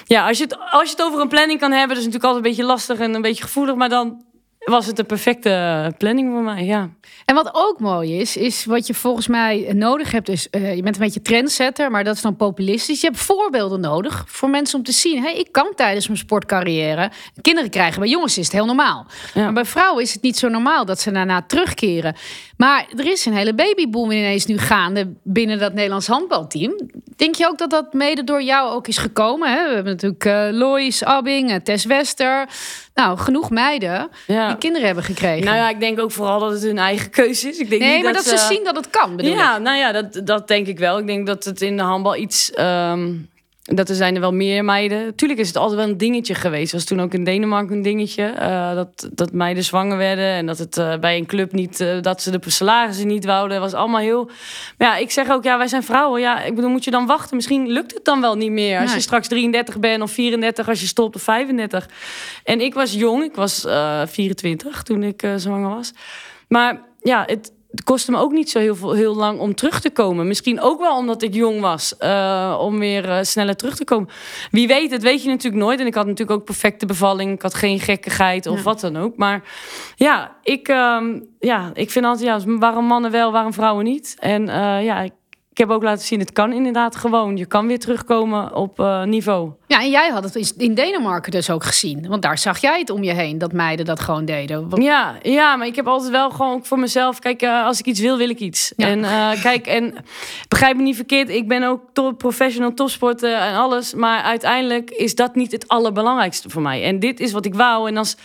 [0.05, 2.23] ja, als je, het, als je het over een planning kan hebben, dat is natuurlijk
[2.23, 3.75] altijd een beetje lastig en een beetje gevoelig.
[3.75, 4.23] Maar dan
[4.63, 6.89] was het de perfecte planning voor mij, ja.
[7.25, 10.29] En wat ook mooi is, is wat je volgens mij nodig hebt.
[10.29, 13.01] Is, eh, je bent een beetje trendsetter, maar dat is dan populistisch.
[13.01, 15.23] Je hebt voorbeelden nodig voor mensen om te zien.
[15.23, 17.99] Hey, ik kan tijdens mijn sportcarrière kinderen krijgen.
[17.99, 19.05] Bij jongens is het heel normaal.
[19.33, 19.43] Ja.
[19.43, 22.15] Maar bij vrouwen is het niet zo normaal dat ze daarna terugkeren.
[22.61, 26.73] Maar er is een hele babyboom ineens nu gaande binnen dat Nederlands handbalteam.
[27.15, 29.51] Denk je ook dat dat mede door jou ook is gekomen?
[29.51, 29.67] Hè?
[29.67, 32.49] We hebben natuurlijk eh Lois, Abbing, eh, Tess Wester.
[32.93, 34.47] Nou, genoeg meiden ja.
[34.47, 35.45] die kinderen hebben gekregen.
[35.45, 37.57] Nou ja, ik denk ook vooral dat het hun eigen keuze is.
[37.57, 39.61] Ik denk nee, niet maar dat, ze zien dat het kan, bedoel ja, ik.
[39.61, 40.99] nou ja, dat, dat denk ik wel.
[40.99, 42.51] Ik denk dat het in de handbal iets.
[42.51, 43.13] ehm,
[43.63, 45.15] dat er zijn er wel meer meiden.
[45.15, 46.71] Tuurlijk is het altijd wel een dingetje geweest.
[46.71, 48.23] was toen ook in Denemarken een dingetje.
[48.23, 50.25] eh, dat, dat meiden zwanger werden.
[50.25, 51.79] En dat het eh, bij een club niet.
[51.79, 53.59] eh, dat ze de salarissen niet wouden.
[53.59, 54.25] was allemaal heel.
[54.77, 56.21] Maar ja, ik zeg ook, ja, wij zijn vrouwen.
[56.21, 57.35] Ja, ik bedoel, moet je dan wachten?
[57.35, 58.77] Misschien lukt het dan wel niet meer.
[58.77, 58.95] Als Nee.
[58.95, 61.89] je straks 33 bent of 34, als je stopt of 35.
[62.43, 63.23] En ik was jong.
[63.23, 65.91] Ik was eh 24 toen ik zwanger was.
[66.47, 69.79] Maar ja, het, het kostte me ook niet zo heel, veel, heel lang om terug
[69.81, 70.27] te komen.
[70.27, 74.09] Misschien ook wel omdat ik jong was, eh, om weer eh, sneller terug te komen.
[74.51, 75.79] Wie weet, dat weet je natuurlijk nooit.
[75.79, 77.31] En ik had natuurlijk ook perfecte bevalling.
[77.33, 78.63] Ik had geen gekkigheid of Ja.
[78.63, 79.17] wat dan ook.
[79.17, 79.43] Maar
[79.95, 84.15] ja, ik, ehm, ja, ik vind altijd, ja, waarom mannen wel, waarom vrouwen niet?
[84.19, 85.11] En eh, ja, ik
[85.61, 87.37] heb ook laten zien, het kan inderdaad gewoon.
[87.37, 89.51] Je kan weer terugkomen op eh, niveau.
[89.67, 92.07] Ja, en jij had het in Denemarken dus ook gezien.
[92.07, 94.69] Want daar zag jij het om je heen, dat meiden dat gewoon deden.
[94.69, 97.19] Want- Ja, ja, maar ik heb altijd wel gewoon voor mezelf.
[97.19, 98.73] Kijk, eh, als ik iets wil, wil ik iets.
[98.75, 98.87] Ja.
[98.87, 99.95] En eh, kijk, en
[100.47, 101.29] begrijp me niet verkeerd.
[101.29, 103.93] Ik ben ook top, professional topsporter en alles.
[103.93, 106.83] Maar uiteindelijk is dat niet het allerbelangrijkste voor mij.
[106.83, 107.87] En dit is wat ik wou.
[107.87, 108.15] En als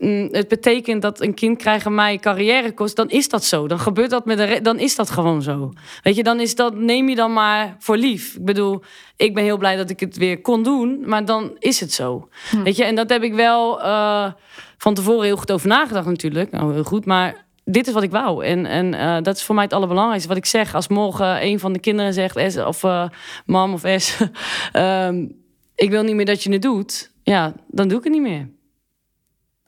[0.00, 3.68] mm, het betekent dat een kind krijgen mij carrière kost, dan is dat zo.
[3.68, 5.72] Dan gebeurt dat met de re- dan is dat gewoon zo.
[6.02, 8.34] Weet je, dan is dat neem je dan maar voor lief.
[8.34, 8.82] Ik bedoel,
[9.16, 12.28] ik ben heel blij dat ik het weer kon doen, maar dan is het zo.
[12.64, 14.32] Weet je, en dat heb ik wel eh,
[14.78, 16.50] van tevoren heel goed over nagedacht natuurlijk.
[16.50, 18.44] Nou, heel goed, maar dit is wat ik wou.
[18.44, 20.28] En, en eh, dat is voor mij het allerbelangrijkste.
[20.28, 23.08] Wat ik zeg, als morgen een van de kinderen zegt, S, of eh,
[23.46, 24.16] mam of S,
[24.72, 25.26] ehm,
[25.74, 27.12] ik wil niet meer dat je het doet.
[27.22, 28.48] Ja, dan doe ik het niet meer.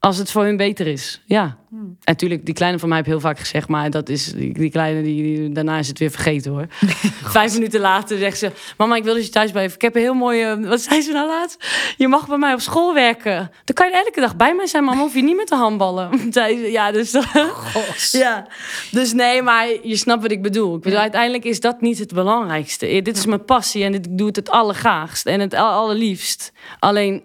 [0.02, 1.56] Als het voor hun beter is, ja.
[1.70, 4.70] En natuurlijk, die kleine van mij heb heel vaak gezegd, maar dat is die, die
[4.70, 6.66] kleine, die, die- daarna is het weer vergeten hoor.
[7.38, 9.74] Vijf minuten later zegt ze: Mama, ik wil dat je thuis blijft.
[9.74, 10.60] Ik heb een heel mooie.
[10.60, 11.66] Wat zei ze nou laatst?
[11.96, 13.50] Je mag bij mij op school werken.
[13.64, 15.00] Dan kan je elke dag bij mij zijn, mama.
[15.00, 16.10] Hoef je niet met te handballen.
[16.72, 17.10] Ja, dus.
[18.12, 18.46] ja,
[18.90, 20.76] dus nee, maar je snapt wat ik bedoel.
[20.76, 22.86] Ik bedoel, uiteindelijk is dat niet het belangrijkste.
[22.86, 25.70] Eh, Dit is mijn passie en dit, ik doe het het allergraagst en het al-
[25.72, 26.52] allerliefst.
[26.78, 27.22] Alleen,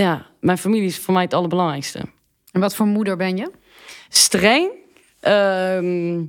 [0.00, 2.00] ja, mijn familie is voor mij het allerbelangrijkste
[2.52, 3.50] En wat voor moeder ben je?
[4.08, 4.70] streng.
[5.20, 6.22] Ehm,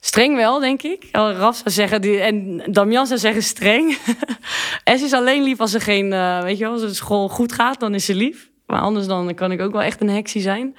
[0.00, 1.08] streng wel, denk ik.
[1.12, 3.98] Al Raf zou zeggen, die, en Damian zou zeggen streng.
[4.98, 7.52] S is alleen lief als ze geen, eh, weet je wel, als het school goed
[7.52, 8.50] gaat, dan is ze lief.
[8.66, 10.76] Maar anders dan kan ik ook wel echt een heksie zijn.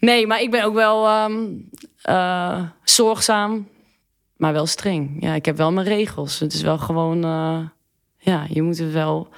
[0.00, 1.46] Nee, maar ik ben ook wel ehm,
[2.02, 3.68] eh, zorgzaam,
[4.36, 5.16] maar wel streng.
[5.20, 6.38] Ja, ik heb wel mijn regels.
[6.38, 7.58] Het is wel gewoon, eh,
[8.18, 9.28] ja, je moet het wel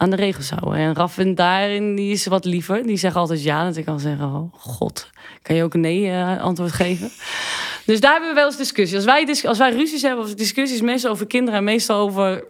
[0.00, 0.80] aan de regels houden.
[0.80, 2.82] En Raffin daarin, die is wat liever.
[2.86, 5.10] Die zegt altijd ja, dat ik kan zeggen, oh god,
[5.42, 7.10] kan je ook een nee eh, antwoord geven?
[7.86, 8.96] Dus daar hebben we wel eens discussie.
[8.96, 12.44] Als wij, dis- als wij ruzies hebben of discussies, meestal over kinderen en meestal over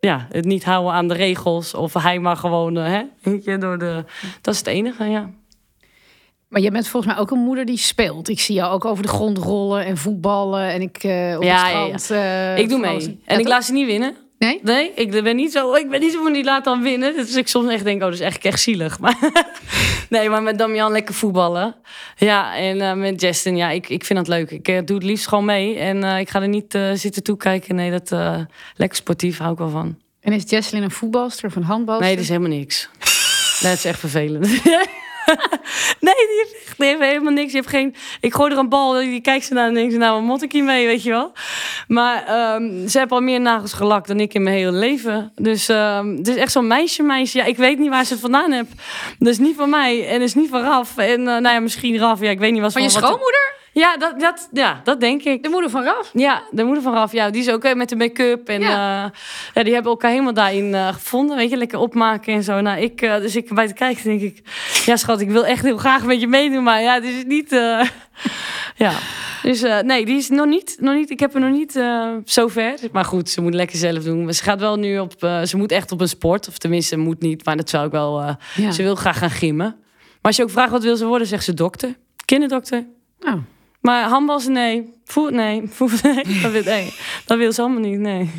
[0.00, 1.74] ja, het niet houden aan de regels.
[1.74, 4.04] Of hij maar gewoon, eh, hè, weet je, door de...
[4.40, 5.30] Dat is het enige, ja.
[6.48, 8.28] Maar je bent volgens mij ook een moeder die speelt.
[8.28, 10.68] Ik zie jou ook over de grond rollen en voetballen.
[10.72, 11.98] En ik eh op Ja, het ja, ja.
[11.98, 12.10] strand...
[12.10, 13.04] eh, ik doe mee.
[13.24, 14.16] En Ja, ik laat ze niet winnen.
[14.38, 14.60] Nee?
[14.62, 17.14] Nee, ik ben niet zo, ik ben niet zo van die laat dan winnen.
[17.14, 18.98] Dus ik soms echt denk, oh, dat is echt, echt zielig.
[18.98, 19.18] Maar
[20.10, 21.74] nee, maar met Damian lekker voetballen.
[22.16, 24.50] Ja, en eh, met Justin, ja, ik, ik vind dat leuk.
[24.50, 25.78] Ik eh, doe het liefst gewoon mee.
[25.78, 27.74] En eh, ik ga er niet zitten toekijken.
[27.74, 28.10] Nee, dat
[28.76, 29.98] lekker sportief hou ik wel van.
[30.20, 32.06] En is Jesselyn een voetbalster of een handbalster?
[32.06, 32.88] Nee, dat is helemaal niks.
[33.60, 34.46] Dat is echt vervelend.
[36.06, 36.23] nee,
[36.78, 37.50] echt, helemaal niks.
[37.52, 39.98] Je hebt geen, ik gooi er een bal, die kijkt ze naar en denkt ze,
[39.98, 41.32] nou, wat mot ik hier mee, weet je wel.
[41.88, 45.32] Maar ehm, ze heeft al meer nagels gelakt dan ik in mijn hele leven.
[45.34, 47.38] Dus ehm, het is echt zo'n meisje, meisje.
[47.38, 48.70] Ja, ik weet niet waar ze het vandaan heeft.
[49.18, 50.96] Dat is niet van mij en dat is niet van Raf.
[50.96, 53.52] En eh, nou ja, misschien Raf, ja, ik weet niet wat Van je wat- schoonmoeder?
[53.74, 55.42] Ja, dat, dat, ja, dat denk ik.
[55.42, 56.10] De moeder van Raf?
[56.12, 58.48] Ja, de moeder van Raf, ja, die is ook eh, met de make-up.
[58.48, 58.68] En Ja.
[58.70, 59.12] ja.
[59.54, 61.36] ja, die hebben elkaar helemaal daarin eh, gevonden.
[61.36, 62.60] Weet je, lekker opmaken en zo.
[62.60, 64.42] Nou, ik, eh, dus ik bij te kijken denk ik...
[64.84, 66.62] Ja, schat, ik wil echt heel graag met je meedoen.
[66.62, 67.52] Maar ja, dit is niet...
[67.52, 67.80] eh,
[68.76, 68.92] ja,
[69.42, 71.10] dus eh, nee, die is nog niet, nog niet...
[71.10, 72.78] Ik heb er nog niet eh zo ver.
[72.92, 74.24] Maar goed, ze moet lekker zelf doen.
[74.24, 75.14] Maar ze gaat wel nu op...
[75.22, 76.48] eh, ze moet echt op een sport.
[76.48, 77.44] Of tenminste, moet niet.
[77.44, 78.20] Maar dat zou ik wel...
[78.20, 78.70] eh, Ja.
[78.70, 79.66] Ze wil graag gaan gimmen.
[79.96, 81.96] Maar als je ook vraagt wat wil ze worden, zegt ze dokter.
[82.24, 82.86] Kinderdokter.
[83.20, 83.32] Oh.
[83.84, 84.94] Maar handbal ze nee.
[85.04, 85.62] Voet nee.
[85.76, 86.40] Voet nee.
[86.42, 86.94] Dat wil, nee.
[87.26, 88.30] dat wil ze allemaal niet, nee.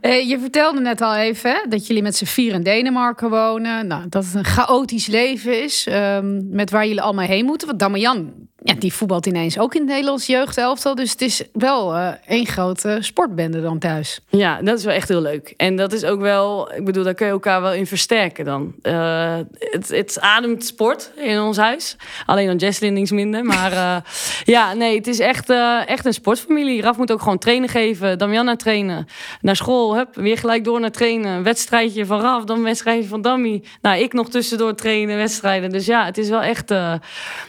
[0.00, 3.86] Eh, je vertelde net al even hè, dat jullie met z'n vier in Denemarken wonen.
[3.86, 5.86] Nou, dat het een chaotisch leven is.
[5.86, 7.66] ehm, met waar jullie allemaal heen moeten.
[7.66, 8.32] Want Damian,
[8.64, 10.94] ja, die voetbalt ineens ook in het Nederlands jeugdelftal.
[10.94, 14.20] Dus het is wel eh één grote sportbende dan thuis.
[14.28, 15.54] Ja, dat is wel echt heel leuk.
[15.56, 18.74] En dat is ook wel, ik bedoel, daar kun je elkaar wel in versterken dan.
[18.82, 21.96] Eh, het, het ademt sport in ons huis.
[22.26, 23.44] Alleen dan Jesslyn niks minder.
[23.44, 23.96] Maar eh,
[24.54, 25.50] ja, nee, het is echt,
[25.86, 26.82] echt een sportfamilie.
[26.82, 28.18] Raf moet ook gewoon trainen geven.
[28.18, 29.06] Damian naar trainen.
[29.40, 31.42] Naar school, hup, weer gelijk door naar trainen.
[31.42, 33.62] Wedstrijdje van Raf, dan wedstrijdje van Dammy.
[33.80, 35.70] Nou, ik nog tussendoor trainen, wedstrijden.
[35.70, 37.00] Dus ja, het is wel echt een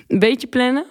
[0.08, 0.86] beetje plannen.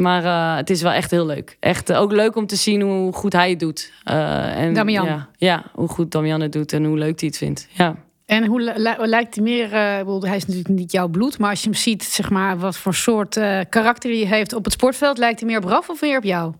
[0.00, 1.56] Maar eh, het is wel echt heel leuk.
[1.60, 3.92] Echt eh, ook leuk om te zien hoe goed hij het doet.
[4.04, 5.06] Eh, en, Damian.
[5.06, 7.68] Ja, ja, hoe goed Damian het doet en hoe leuk hij het vindt.
[7.72, 7.94] Ja.
[8.26, 9.70] En hoe li- li- lijkt hij meer?
[9.70, 12.94] hij is natuurlijk niet jouw bloed, maar als je hem ziet, zeg maar, wat voor
[12.94, 13.34] soort
[13.68, 16.54] karakter hij heeft op het sportveld, lijkt hij meer op Raf of meer op jou?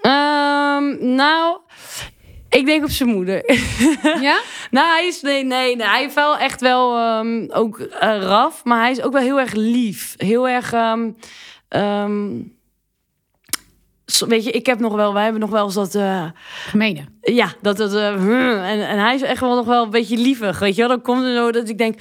[0.00, 1.58] Ehm, nou,
[2.48, 3.42] ik denk op zijn moeder.
[4.20, 4.38] Ja?
[4.70, 8.80] nou, hij is nee, nee, nee, hij heeft wel echt wel ehm, ook raf, maar
[8.80, 10.72] hij is ook wel heel erg lief, heel erg.
[10.72, 11.10] ehm,
[14.26, 15.94] weet je, ik heb nog wel, wij hebben nog wel eens dat.
[15.94, 16.24] eh,
[16.68, 17.04] Gemene.
[17.20, 17.94] Ja, dat het.
[17.94, 20.58] eh, hmm, en, en hij is echt wel nog wel een beetje lievig.
[20.58, 21.98] Weet je wel, dan komt er zo dat ik denk.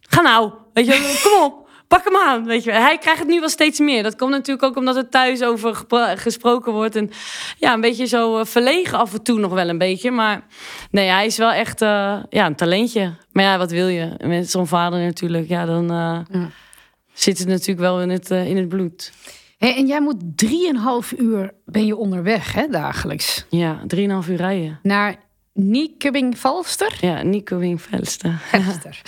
[0.00, 0.52] Ga nou.
[0.72, 1.66] Weet je wel, kom op.
[1.88, 2.44] Pak hem aan.
[2.44, 2.70] Weet je.
[2.72, 4.02] Hij krijgt het nu wel steeds meer.
[4.02, 5.84] Dat komt natuurlijk ook omdat er thuis over
[6.16, 6.96] gesproken wordt.
[6.96, 7.10] En
[7.58, 10.10] ja, een beetje zo eh, verlegen af en toe nog wel een beetje.
[10.10, 10.42] Maar
[10.90, 13.12] nee, hij is wel echt ja, een talentje.
[13.32, 14.14] Maar ja, wat wil je?
[14.24, 15.48] Met zo'n vader natuurlijk.
[15.48, 16.24] Ja, dan Ja.
[17.12, 19.12] zit het natuurlijk wel in het, in het bloed.
[19.58, 23.46] Hey, en jij moet drieënhalf uur ben je onderweg, hè, dagelijks.
[23.48, 24.78] Ja, drieënhalf uur rijden.
[24.82, 25.16] Naar
[25.52, 26.96] Niekebing-Valster?
[27.00, 28.32] Ja, Nico Wingvelster.
[28.52, 29.00] Valster.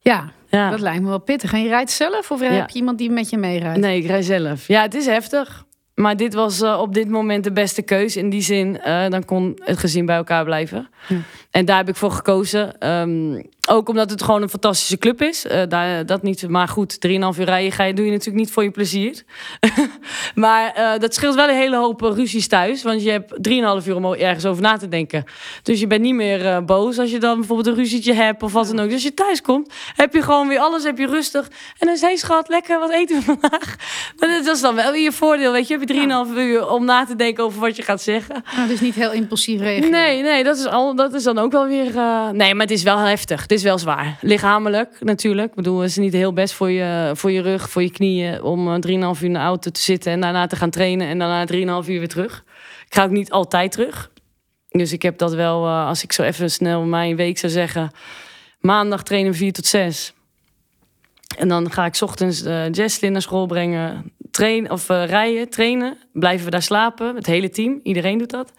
[0.00, 0.70] Ja, Ja.
[0.70, 1.52] dat lijkt me wel pittig.
[1.52, 3.80] En je rijdt zelf of heb je iemand die met je meerijdt?
[3.80, 4.66] Nee, ik rij zelf.
[4.68, 5.64] Ja, het is heftig.
[5.94, 8.16] Maar dit was eh, op dit moment de beste keus.
[8.16, 10.88] In die zin, eh, dan kon het gezin bij elkaar blijven.
[11.08, 11.16] Ja.
[11.50, 12.78] En daar heb ik voor gekozen.
[12.78, 15.46] Ehm, ook omdat het gewoon een fantastische club is.
[15.46, 16.48] Eh, daar, dat niet.
[16.48, 19.22] Maar goed, 3,5 uur rijden ga je, doe je natuurlijk niet voor je plezier.
[20.34, 22.82] maar eh, dat scheelt wel een hele hoop eh, ruzies thuis.
[22.82, 23.32] Want je hebt
[23.82, 25.24] 3,5 uur om ergens over na te denken.
[25.62, 28.52] Dus je bent niet meer eh, boos als je dan bijvoorbeeld een ruzietje hebt of
[28.52, 28.84] wat dan ook.
[28.84, 31.46] Dus als je thuis komt, heb je gewoon weer alles, heb je rustig.
[31.78, 33.76] En dan is hey schat, lekker, wat eten we vandaag?
[34.18, 35.78] Maar dat is dan wel weer je voordeel, weet je.
[35.78, 38.44] Heb je 3,5 uur om na te denken over wat je gaat zeggen.
[38.56, 39.90] Nou, dus niet heel impulsief reageren.
[39.90, 41.96] Nee, nee, dat is, al, dat is dan ook wel weer...
[41.96, 43.46] eh, Nee, maar het is wel heftig.
[43.52, 44.18] Het is wel zwaar.
[44.20, 45.48] Lichamelijk natuurlijk.
[45.48, 48.42] Ik bedoel, het niet heel best voor je, voor je rug, voor je knieën...
[48.42, 51.06] om eh, 3,5 uur in de auto te zitten en daarna te gaan trainen...
[51.06, 51.46] en daarna
[51.82, 52.44] 3,5 uur weer terug.
[52.86, 54.10] Ik ga ook niet altijd terug.
[54.68, 57.90] Dus ik heb dat wel, eh, als ik zo even snel mijn week zou zeggen...
[58.60, 60.12] maandag trainen 4 tot 6.
[61.36, 65.98] En dan ga ik ochtends eh Jesslyn naar school brengen, trainen of eh, rijden, trainen.
[66.12, 67.80] Blijven we daar slapen, het hele team.
[67.82, 68.52] Iedereen doet dat.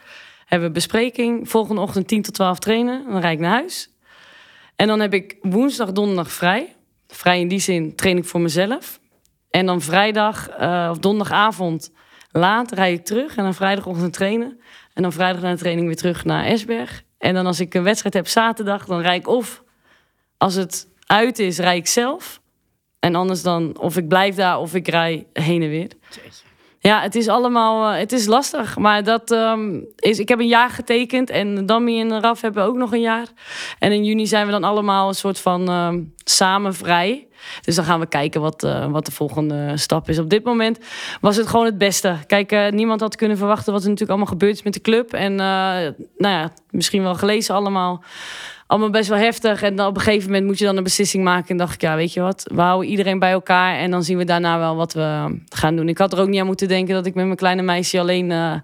[0.45, 1.49] Hebben we bespreking.
[1.49, 3.03] Volgende ochtend 10 tot 12 trainen.
[3.09, 3.92] Dan rijd ik naar huis.
[4.75, 6.75] En dan heb ik woensdag, donderdag vrij.
[7.07, 8.99] Vrij in die zin train ik voor mezelf.
[9.49, 11.91] En dan vrijdag uh, of donderdagavond
[12.31, 13.35] laat rijd ik terug.
[13.35, 14.59] En dan vrijdagochtend trainen.
[14.93, 17.03] En dan vrijdag na de training weer terug naar Esberg.
[17.17, 19.63] En dan als ik een wedstrijd heb zaterdag, dan rijd ik of
[20.37, 22.41] als het uit is, rijd ik zelf.
[22.99, 25.91] En anders dan of ik blijf daar of ik rij heen en weer.
[26.85, 28.77] Ja, het is allemaal, uh, het is lastig.
[28.77, 32.75] Maar dat um, is, ik heb een jaar getekend en Dammy en Raf hebben ook
[32.75, 33.27] nog een jaar.
[33.79, 35.93] En in juni zijn we dan allemaal een soort van uh,
[36.23, 37.27] samen vrij.
[37.61, 40.19] Dus dan gaan we kijken wat, uh, wat de volgende stap is.
[40.19, 40.79] Op dit moment
[41.21, 42.17] was het gewoon het beste.
[42.27, 45.13] Kijk, uh, niemand had kunnen verwachten wat er natuurlijk allemaal gebeurd is met de club.
[45.13, 48.03] En nou ja, misschien wel gelezen allemaal
[48.73, 49.61] allemaal best wel heftig.
[49.61, 51.49] En dan op een gegeven moment moet je dan een beslissing maken.
[51.49, 53.77] En dacht ik, ja, weet je wat, we houden iedereen bij elkaar.
[53.77, 55.89] En dan zien we daarna wel wat we gaan doen.
[55.89, 58.29] Ik had er ook niet aan moeten denken dat ik met mijn kleine meisje alleen
[58.29, 58.55] uh,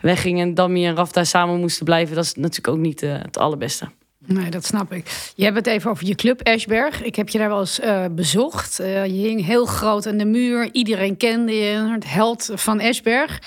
[0.00, 0.40] wegging.
[0.40, 2.14] En Dammy en Raf daar samen moesten blijven.
[2.14, 3.88] Dat is natuurlijk ook niet uh, het allerbeste.
[4.26, 5.32] Nee, dat snap ik.
[5.34, 7.02] Je hebt het even over je club Ashberg.
[7.02, 8.76] Ik heb je daar wel eens uh, bezocht.
[8.76, 10.68] je hing heel groot aan de muur.
[10.72, 13.38] Iedereen kende je, het held van Ashberg.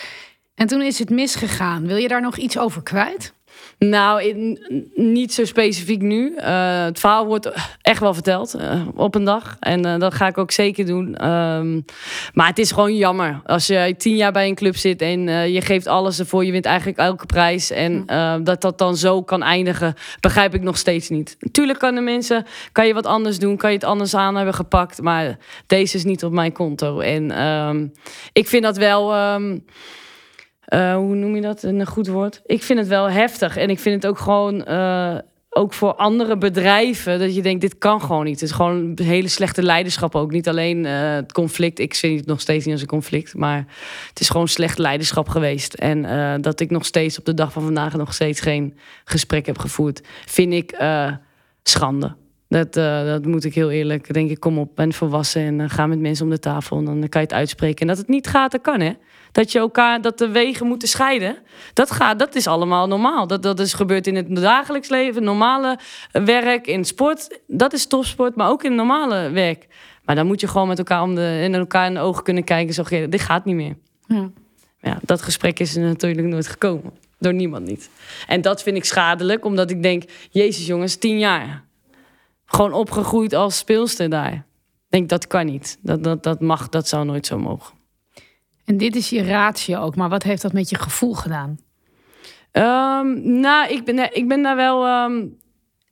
[0.56, 1.88] En toen is het misgegaan.
[1.88, 3.34] Wil je daar nog iets over kwijt?
[3.80, 4.60] Nou, in,
[4.96, 6.34] niet zo specifiek nu.
[6.38, 9.58] Uh, het verhaal wordt echt wel verteld uh, op een dag.
[9.60, 11.28] En uh, dat ga ik ook zeker doen.
[11.28, 11.86] Um,
[12.34, 13.42] maar het is gewoon jammer.
[13.46, 16.46] Als je tien jaar bij een club zit en je geeft alles ervoor.
[16.46, 17.72] Je wint eigenlijk elke prijs.
[17.72, 18.06] En
[18.44, 21.38] dat dat dan zo kan eindigen, begrijp ik nog steeds niet.
[21.40, 23.58] Natuurlijk kan de mensen, kan je wat anders doen.
[23.58, 25.02] Kan je het anders aan hebben gepakt.
[25.02, 25.38] Maar
[25.68, 27.00] deze is niet op mijn konto.
[27.00, 27.92] En um,
[28.34, 29.34] ik vind dat wel...
[29.34, 29.66] Um,
[30.70, 31.64] uh, hoe noem je dat?
[31.64, 32.42] Een goed woord.
[32.46, 33.58] Ik vind het wel heftig.
[33.58, 34.66] En ik vind het ook gewoon.
[34.68, 35.18] Uh,
[35.52, 37.20] ook voor andere bedrijven.
[37.20, 38.40] Dat je denkt, dit kan gewoon niet.
[38.40, 40.32] Het is gewoon hele slechte leiderschap ook.
[40.32, 41.80] Niet alleen uh, het conflict.
[41.80, 43.36] Ik zie het nog steeds niet als een conflict.
[43.36, 43.66] Maar
[44.10, 45.74] het is gewoon slecht leiderschap geweest.
[45.74, 49.58] En dat ik nog steeds op de dag van vandaag nog steeds geen gesprek heb
[49.58, 50.02] gevoerd.
[50.26, 50.78] Vind ik
[51.64, 52.16] schande.
[52.50, 54.14] Dat, uh, dat moet ik heel eerlijk.
[54.14, 56.78] Denk ik, kom op, ben volwassen en uh, ga met mensen om de tafel.
[56.78, 57.82] En dan kan je het uitspreken.
[57.82, 58.92] En dat het niet gaat, dat kan hè.
[59.32, 61.38] Dat je elkaar, dat de wegen moeten scheiden.
[61.74, 63.28] Dat gaat, dat is allemaal normaal.
[63.28, 65.80] Dat, dat is gebeurd in het dagelijks leven, normale
[66.12, 67.40] werk, in sport.
[67.48, 69.68] Dat is topsport, maar ook in normale werk.
[70.06, 72.44] Maar dan moet je gewoon met elkaar om de, in elkaar in de ogen kunnen
[72.44, 72.74] kijken.
[72.74, 73.76] Zo, dit gaat niet meer.
[74.08, 74.30] Ja.
[74.82, 76.92] ja, dat gesprek is er natuurlijk nooit gekomen.
[77.20, 77.90] Door niemand niet.
[78.28, 81.68] En dat vind ik schadelijk, omdat ik denk, Jezus jongens, tien jaar
[82.50, 84.34] gewoon opgegroeid als speelster daar.
[84.34, 85.78] Ik denk, dat kan niet.
[85.82, 87.78] Dat, dat, dat mag, dat zou nooit zo mogen.
[88.66, 91.58] En dit is je ratio ook, maar wat heeft dat met je gevoel gedaan?
[92.52, 95.04] Um, nou, ik ben, ik ben daar wel.
[95.04, 95.38] Um,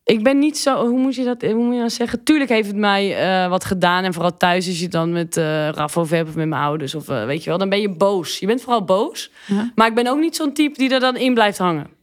[0.04, 2.24] ik ben niet zo, hoe moet je dat, hoe moet je dat zeggen?
[2.24, 4.04] Tuurlijk heeft het mij uh, wat gedaan.
[4.04, 6.96] En vooral thuis, als je dan met uh, Raf of hebt of met mijn ouders,
[6.96, 8.40] of uh, weet je wel, dan ben je boos.
[8.40, 9.32] Je bent vooral boos.
[9.48, 9.72] Ja.
[9.76, 11.97] Maar ik ben ook niet zo'n type die er dan in blijft hangen.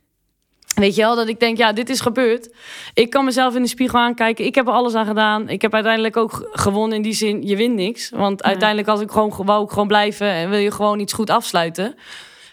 [0.74, 2.54] Weet je wel, dat ik denk, ja, dit is gebeurd.
[2.94, 4.44] Ik kan mezelf in de spiegel aankijken.
[4.44, 5.48] Ik heb er alles aan gedaan.
[5.48, 8.10] Ik heb uiteindelijk ook gewonnen in die zin, je wint niks.
[8.10, 11.30] Want uiteindelijk als ik gewoon, wou ik gewoon blijven en wil je gewoon iets goed
[11.30, 11.94] afsluiten.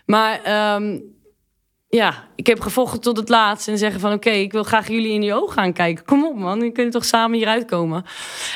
[0.06, 1.04] Maar um,
[1.92, 4.88] ja, ik heb gevochten tot het laatst en zeggen van oké, okay, ik wil graag
[4.88, 6.06] jullie in die ogen gaan kijken.
[6.06, 8.06] Kom op man, dan kunnen toch samen hieruit komen.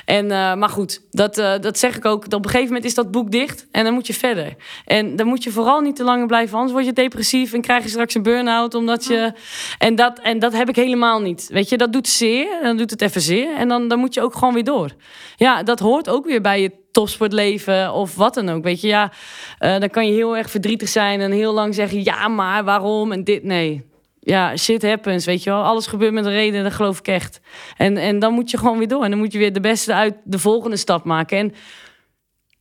[0.06, 2.26] En, uh, maar goed, dat, uh, dat zeg ik ook.
[2.26, 4.56] Op een gegeven moment is dat boek dicht en dan moet je verder.
[4.86, 7.84] En dan moet je vooral niet te lang blijven, anders word je depressief en krijg
[7.84, 8.74] je straks een burn-out.
[8.74, 9.34] Omdat je...
[9.78, 11.48] En, dat, en dat heb ik helemaal niet.
[11.52, 14.22] Weet je, dat doet zeer, dan doet het even zeer en dan, dan moet je
[14.22, 14.90] ook gewoon weer door.
[15.36, 18.64] Ja, dat hoort ook weer bij je topsportleven of wat dan ook.
[18.64, 19.12] Weet je, ja,
[19.60, 23.12] uh, dan kan je heel erg verdrietig zijn en heel lang zeggen: ja, maar waarom
[23.12, 23.44] en dit.
[23.44, 23.84] Nee.
[24.20, 25.64] Ja, shit happens, weet je wel.
[25.64, 27.40] Alles gebeurt met een reden, dat geloof ik echt.
[27.78, 29.04] En, en dan moet je gewoon weer door.
[29.04, 31.38] En dan moet je weer de beste uit de volgende stap maken.
[31.38, 31.54] En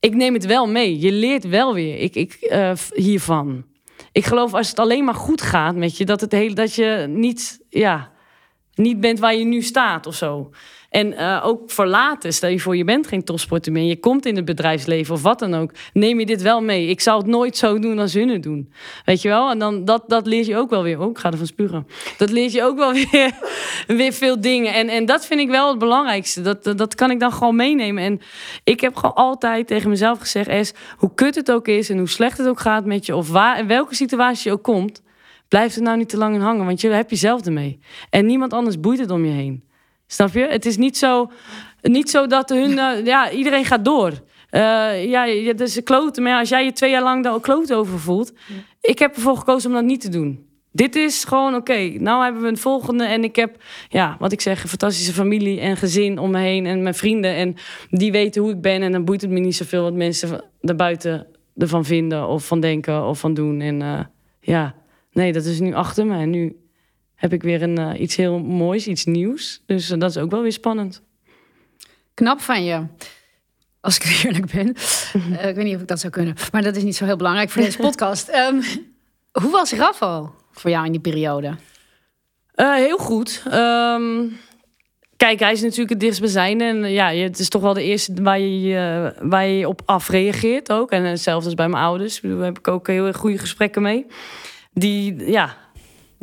[0.00, 0.98] ik neem het wel mee.
[0.98, 3.64] Je leert wel weer ik, ik, uh, hiervan.
[4.12, 7.06] Ik geloof als het alleen maar goed gaat met je, dat, het hele, dat je
[7.08, 8.12] niet, ja,
[8.74, 10.50] niet bent waar je nu staat of zo.
[10.94, 14.26] En uh, ook voor later, stel je voor, je bent geen topsporter meer, je komt
[14.26, 16.87] in het bedrijfsleven of wat dan ook, neem je dit wel mee.
[16.87, 18.72] Ik zou het nooit zo doen als hun het doen.
[19.04, 19.50] Weet je wel?
[19.50, 21.00] En dan, dat, dat leer je ook wel weer.
[21.00, 21.87] Oh, ik ga ervan spugen.
[22.18, 23.33] Dat leert je ook wel weer,
[23.87, 24.74] weer veel dingen.
[24.74, 26.40] En, en dat vind ik wel het belangrijkste.
[26.40, 28.02] Dat, dat, dat kan ik dan gewoon meenemen.
[28.02, 28.20] En
[28.64, 32.09] ik heb gewoon altijd tegen mezelf gezegd, Es, hoe kut het ook is en hoe
[32.09, 35.02] slecht het ook gaat met je, of waar, in welke situatie je ook komt,
[35.48, 37.78] blijf er nou niet te lang in hangen, want je hebt jezelf ermee.
[38.11, 39.64] En niemand anders boeit het om je heen.
[40.14, 40.46] Snap je?
[40.46, 41.31] Het is niet zo,
[41.83, 44.11] niet zo dat hun, uh, ja, iedereen gaat door.
[44.11, 46.22] Uh, ja, het is kloten.
[46.22, 48.33] Maar als jij je twee jaar lang daar kloot over voelt.
[48.46, 48.55] Ja.
[48.81, 50.46] Ik heb ervoor gekozen om dat niet te doen.
[50.72, 51.72] Dit is gewoon oké.
[51.72, 53.05] Okay, nou hebben we een volgende.
[53.05, 53.57] En ik heb,
[53.88, 56.66] ja, wat ik zeg, een fantastische familie en gezin om me heen.
[56.66, 57.35] En mijn vrienden.
[57.35, 57.55] En
[57.90, 58.83] die weten hoe ik ben.
[58.83, 62.29] En dan boeit het me niet zoveel wat mensen daarbuiten ervan vinden.
[62.29, 63.61] Of van denken of van doen.
[63.61, 64.00] En uh,
[64.40, 64.74] ja,
[65.12, 66.18] nee, dat is nu achter me.
[66.18, 66.57] En nu
[67.24, 69.62] heb ik weer een, uh, iets heel moois, iets nieuws.
[69.66, 71.02] Dus uh, dat is ook wel weer spannend.
[72.14, 72.87] Knap van je.
[73.80, 74.74] Als ik eerlijk ben.
[75.38, 76.34] Eh, ik weet niet of ik dat zou kunnen.
[76.52, 78.28] Maar dat is niet zo heel belangrijk voor deze podcast.
[78.28, 78.60] Ehm,
[79.32, 81.54] hoe was Raffo voor jou in die periode?
[82.54, 83.42] Eh, heel goed.
[83.50, 84.26] Ehm,
[85.16, 86.64] kijk, hij is natuurlijk het dichtstbijzijnde.
[86.64, 90.72] En ja, het is toch wel de eerste waar je, eh, waar je op afreageert
[90.72, 90.90] ook.
[90.90, 92.20] En hetzelfde als bij mijn ouders.
[92.20, 94.06] Daar heb ik ook heel goede gesprekken mee.
[94.72, 95.56] Die, ja,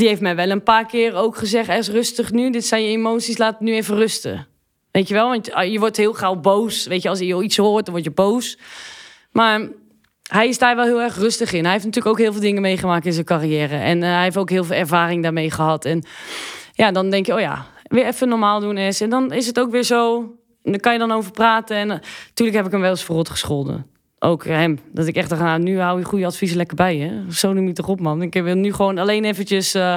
[0.02, 1.70] die heeft mij wel een paar keer ook gezegd...
[1.70, 4.48] is rustig nu, dit zijn je emoties, laat het nu even rusten.
[4.92, 6.86] Weet je wel, want ah, je wordt heel gauw boos.
[6.86, 8.58] Weet je, als je iets hoort, dan word je boos.
[9.32, 9.68] Maar
[10.30, 11.64] hij is daar wel heel erg rustig in.
[11.64, 13.76] Hij heeft natuurlijk ook heel veel dingen meegemaakt in zijn carrière.
[13.76, 15.86] En uh, hij heeft ook heel veel ervaring daarmee gehad.
[15.86, 16.04] En
[16.74, 19.02] ja, dan denk je, oh ja, weer even normaal doen is.
[19.02, 20.18] En dan is het ook weer zo.
[20.64, 21.76] En dan kan je dan over praten.
[21.78, 23.91] En natuurlijk uh, heb ik hem wel eens verrot gescholden.
[24.24, 24.80] Ook hem.
[24.92, 27.24] Dat ik echt dacht, nou, nu hou je goede adviezen lekker bij je.
[27.32, 28.22] Zo noem je toch op, man.
[28.22, 29.96] Ik wil nu gewoon alleen eventjes uh,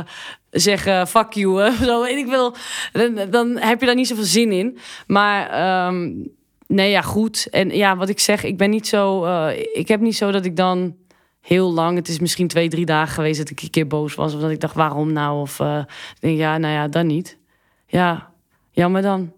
[0.50, 1.60] zeggen, fuck you.
[1.62, 1.72] Hè.
[1.86, 2.54] Zo, ik wil.
[2.92, 4.78] Dan, dan, heb je daar niet zoveel zin in.
[5.06, 5.86] Maar...
[5.86, 6.32] Um,
[6.66, 7.48] Nee, ja, goed.
[7.50, 9.24] En ja, wat ik zeg, ik ben niet zo.
[9.24, 10.96] Uh, ik heb niet zo dat ik dan
[11.40, 11.96] heel lang.
[11.96, 14.34] Het is misschien twee, drie dagen geweest dat ik een keer boos was.
[14.34, 15.40] Of dat ik dacht, waarom nou?
[15.40, 15.84] Of uh,
[16.18, 17.38] denk, ja, nou ja, dan niet.
[17.86, 18.30] Ja,
[18.70, 19.32] jammer dan.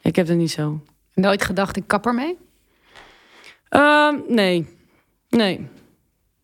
[0.00, 0.80] Ik heb het niet zo.
[1.14, 2.38] Nooit gedacht, ik kap ermee?
[3.74, 4.66] Uh, nee.
[5.28, 5.66] Nee.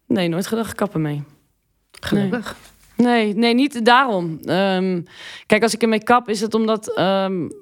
[0.07, 1.23] Nee, nooit gedacht, ik kap ermee.
[2.01, 2.57] Gelukkig.
[2.97, 4.39] Nee, nee, nee niet daarom.
[4.45, 5.05] Um,
[5.47, 6.99] kijk, als ik ermee kap, is het omdat.
[6.99, 7.53] Um,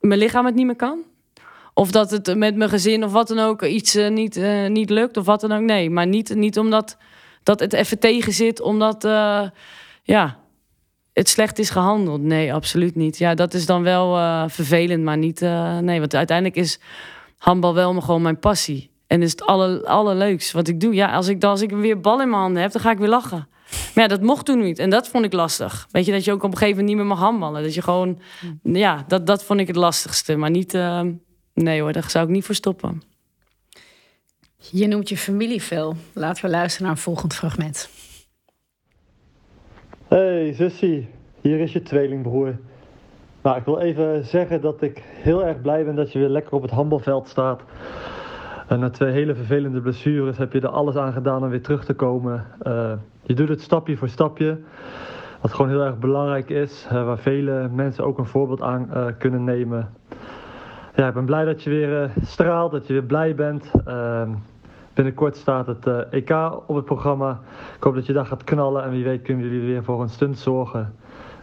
[0.00, 0.98] mijn lichaam het niet meer kan.
[1.74, 4.90] Of dat het met mijn gezin of wat dan ook iets uh, niet, uh, niet
[4.90, 5.60] lukt of wat dan ook.
[5.60, 6.96] Nee, maar niet, niet omdat
[7.42, 9.42] dat het even tegen zit, omdat uh,
[10.02, 10.38] ja,
[11.12, 12.20] het slecht is gehandeld.
[12.20, 13.18] Nee, absoluut niet.
[13.18, 14.14] Ja, dat is dan wel
[14.48, 15.40] vervelend, maar niet.
[15.80, 16.78] nee, want uiteindelijk is
[17.42, 18.90] handbal wel gewoon mijn passie.
[19.06, 20.94] En is het aller, allerleukste wat ik doe.
[20.94, 23.08] Ja, als ik, als ik weer bal in mijn handen heb, dan ga ik weer
[23.08, 23.48] lachen.
[23.70, 24.78] Maar ja, dat mocht toen niet.
[24.78, 25.88] En dat vond ik lastig.
[25.90, 27.62] Weet je, dat je ook op een gegeven moment niet meer mag handballen.
[27.62, 28.20] Dat je gewoon,
[28.62, 30.36] ja, dat, dat vond ik het lastigste.
[30.36, 31.00] Maar niet, uh,
[31.54, 33.02] nee hoor, daar zou ik niet voor stoppen.
[34.56, 35.96] Je noemt je familie veel.
[36.12, 37.88] Laten we luisteren naar een volgend fragment.
[40.08, 41.08] Hey zussie,
[41.40, 42.58] hier is je tweelingbroer.
[43.42, 46.52] Nou, ik wil even zeggen dat ik heel erg blij ben dat je weer lekker
[46.52, 47.62] op het handbalveld staat.
[48.68, 51.84] En na twee hele vervelende blessures heb je er alles aan gedaan om weer terug
[51.84, 52.46] te komen.
[52.66, 54.58] Uh, je doet het stapje voor stapje.
[55.40, 56.86] Wat gewoon heel erg belangrijk is.
[56.90, 59.92] Waar vele mensen ook een voorbeeld aan uh, kunnen nemen.
[60.94, 62.72] Ja, ik ben blij dat je weer straalt.
[62.72, 63.70] Dat je weer blij bent.
[63.84, 64.30] Ehm,
[64.94, 66.30] binnenkort staat het EK
[66.66, 67.40] op het programma.
[67.76, 68.84] Ik hoop dat je daar gaat knallen.
[68.84, 70.94] En wie weet kunnen jullie weer voor een stunt zorgen.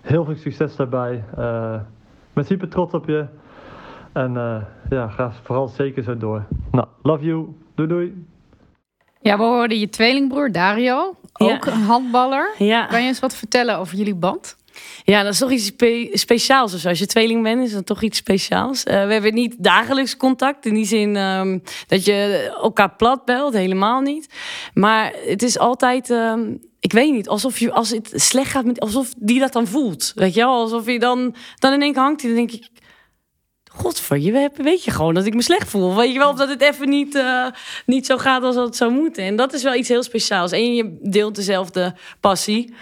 [0.10, 1.14] Heel veel succes daarbij.
[1.14, 3.26] Ik ben super trots op je.
[4.14, 6.46] En uh, ja, ga vooral zeker zo door.
[6.72, 7.48] Nou, love you.
[7.76, 8.26] Doei doei.
[9.22, 11.72] Ja, we hoorden je tweelingbroer Dario, ook ja.
[11.72, 12.56] een handballer.
[12.58, 12.86] Ja.
[12.86, 14.58] Kan je eens wat vertellen over jullie band?
[15.04, 16.72] Ja, dat is toch iets spe speciaals.
[16.72, 18.86] Dus als je tweeling bent, is dat toch iets speciaals.
[18.86, 20.66] Uh, we hebben niet dagelijks contact.
[20.66, 23.54] In die zin um, dat je elkaar plat belt.
[23.54, 24.30] Helemaal niet.
[24.74, 26.10] Maar het is altijd...
[26.10, 29.68] Um, ik weet niet, alsof je, als het slecht gaat, met, alsof die dat dan
[29.68, 30.12] voelt.
[30.16, 30.54] Weet je wel?
[30.54, 32.22] Alsof je dan, dan in één keer hangt.
[32.22, 32.68] Dan denk ik,
[33.80, 35.96] godver, je weet je gewoon dat ik me slecht voel.
[35.96, 37.46] Weet je wel, of dat het even niet, uh,
[37.86, 39.24] niet zo gaat als het zou moeten.
[39.24, 40.52] En dat is wel iets heel speciaals.
[40.52, 42.74] En je deelt dezelfde passie.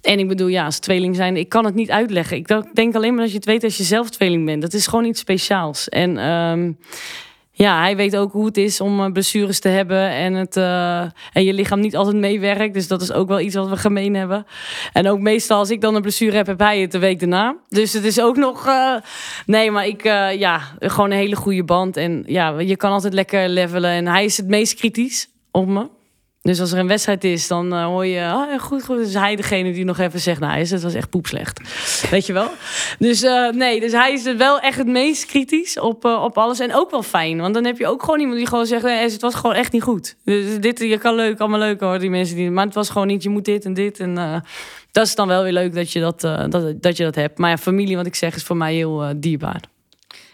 [0.00, 2.36] En ik bedoel, ja, als tweeling zijn, ik kan het niet uitleggen.
[2.36, 4.62] Ik denk alleen maar dat je het weet als je zelf tweeling bent.
[4.62, 5.88] Dat is gewoon iets speciaals.
[5.88, 6.78] En um,
[7.56, 11.00] ja, hij weet ook hoe het is om blessures te hebben en, het, uh,
[11.32, 12.74] en je lichaam niet altijd meewerkt.
[12.74, 14.46] Dus dat is ook wel iets wat we gemeen hebben.
[14.92, 17.56] En ook meestal als ik dan een blessure heb, heb hij het de week daarna.
[17.68, 18.66] Dus het is ook nog...
[18.66, 18.94] Uh,
[19.46, 20.02] nee, maar ik,
[20.38, 21.96] ja, gewoon een hele goede band.
[21.96, 23.90] En ja, je kan altijd lekker levelen.
[23.90, 25.88] En hij is het meest kritisch op me.
[26.44, 28.96] Dus als er een wedstrijd is, dan uh, hoor je, oh, goed, goed.
[28.96, 31.60] Dus hij degene die nog even zegt, nou, het was echt poepslecht.
[32.10, 32.50] Weet je wel?
[32.98, 36.58] Dus uh, nee, dus hij is wel echt het meest kritisch op, uh, op alles.
[36.58, 39.10] En ook wel fijn, want dan heb je ook gewoon iemand die gewoon zegt, nee,
[39.10, 40.16] het was gewoon echt niet goed.
[40.24, 43.06] Dus dit, je kan leuk, allemaal leuk hoor, die mensen die, maar het was gewoon
[43.06, 44.00] niet, je moet dit en dit.
[44.00, 44.42] En
[44.92, 47.38] dat is dan wel weer leuk dat je dat, dat, dat je dat hebt.
[47.38, 49.60] Maar ja, familie, wat ik zeg, is voor mij heel dierbaar.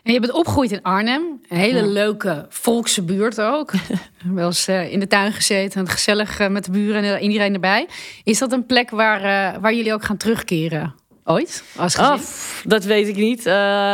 [0.02, 1.40] En je bent opgegroeid in Arnhem.
[1.48, 1.86] Een hele ja.
[1.86, 3.72] leuke volkse buurt ook.
[4.34, 7.54] Wel eens uh, in de tuin gezeten en gezellig uh, met de buren en iedereen
[7.54, 7.88] erbij.
[8.24, 10.94] Is dat een plek waar, uh, waar jullie ook gaan terugkeren?
[11.24, 11.64] Ooit?
[11.76, 12.12] Als gezin?
[12.12, 12.20] Oh,
[12.64, 13.50] dat weet ik niet.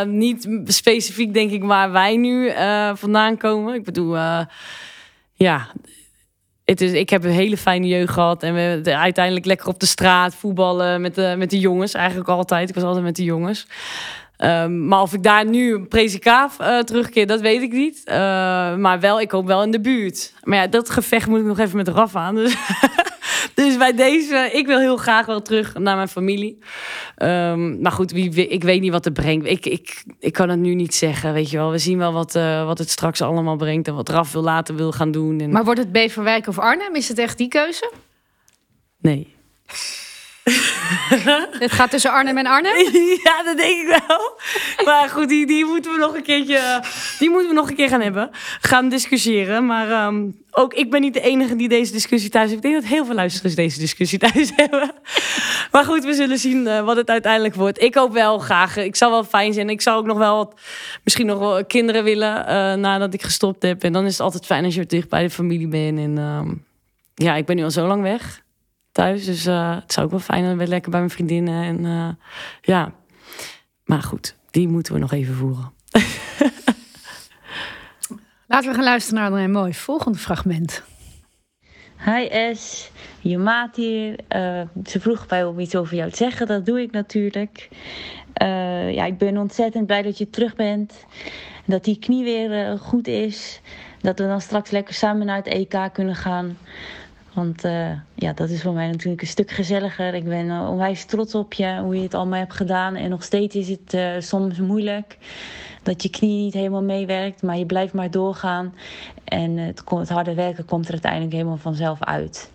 [0.06, 2.52] niet specifiek denk ik waar wij nu
[2.94, 3.74] vandaan komen.
[3.74, 4.16] Ik bedoel,
[5.32, 5.68] ja,
[6.66, 8.42] het is, ik heb een hele fijne jeugd gehad.
[8.42, 11.94] En we de, uiteindelijk lekker op de straat voetballen met de, met de jongens.
[11.94, 12.68] Eigenlijk altijd.
[12.68, 13.66] Ik was altijd met de jongens.
[14.38, 18.02] Um, maar of ik daar nu een prezikaaf uh, terugkeer, dat weet ik niet.
[18.04, 18.14] Uh,
[18.76, 20.34] maar wel, ik hoop wel in de buurt.
[20.42, 22.34] Maar ja, dat gevecht moet ik nog even met Raf aan.
[23.54, 26.58] Dus Dus bij deze, ik wil heel graag wel terug naar mijn familie.
[27.16, 29.46] Ehm, maar goed, wie, ik weet niet wat het brengt.
[29.46, 31.70] Ik, ik, ik kan het nu niet zeggen, weet je wel.
[31.70, 34.76] We zien wel wat, uh, wat het straks allemaal brengt en wat Raf wil later
[34.76, 35.40] wil gaan doen.
[35.40, 35.50] En...
[35.50, 36.94] Maar wordt het Beverwijk of Arnhem?
[36.94, 37.92] Is het echt die keuze?
[39.00, 39.34] Nee.
[41.58, 42.72] Het gaat tussen Arnhem en Arnhem?
[43.24, 44.38] Ja, dat denk ik wel.
[44.84, 46.82] Maar goed, die, die moeten we nog een keertje.
[47.18, 48.30] Die moeten we nog een keer gaan hebben.
[48.60, 49.66] Gaan discussiëren.
[49.66, 52.64] Maar ehm, ook ik ben niet de enige die deze discussie thuis heeft.
[52.64, 54.92] Ik denk dat heel veel luisteraars deze discussie thuis hebben.
[55.70, 57.82] Maar goed, we zullen zien uh, wat het uiteindelijk wordt.
[57.82, 58.76] Ik hoop wel graag.
[58.76, 59.70] Ik zou wel fijn zijn.
[59.70, 60.60] Ik zou ook nog wel wat,
[61.04, 62.44] misschien nog wel kinderen willen
[62.80, 63.82] nadat ik gestopt heb.
[63.82, 65.98] En dan is het altijd fijn als je weer dicht bij de familie bent.
[65.98, 66.40] En uh,
[67.14, 68.44] ja, ik ben nu al zo lang weg
[68.96, 69.24] thuis.
[69.24, 70.68] Dus uh, het zou ook wel fijn zijn.
[70.68, 71.64] lekker bij mijn vriendinnen.
[71.64, 72.08] En uh,
[72.60, 72.92] ja,
[73.84, 75.72] maar goed, die moeten we nog even voeren.
[78.48, 80.82] Laten we gaan luisteren naar een mooi volgende fragment.
[82.04, 82.90] Hi S,
[83.20, 84.10] je maat hier.
[84.10, 86.46] Uh, ze vroeg mij om iets over jou te zeggen.
[86.46, 87.68] Dat doe ik natuurlijk.
[88.90, 91.04] ja, ik ben ontzettend blij dat je terug bent.
[91.64, 93.60] Dat die knie weer goed is.
[94.00, 96.56] Dat we dan straks lekker samen naar het EK kunnen gaan.
[97.36, 100.14] Want uh, ja, dat is voor mij natuurlijk een stuk gezelliger.
[100.14, 102.94] Ik ben uh, onwijs trots op je, hoe je het allemaal hebt gedaan.
[102.94, 105.18] En nog steeds is het uh, soms moeilijk.
[105.82, 108.74] Dat je knie niet helemaal meewerkt, maar je blijft maar doorgaan.
[109.24, 112.50] En het, het harde werken komt er uiteindelijk helemaal vanzelf uit.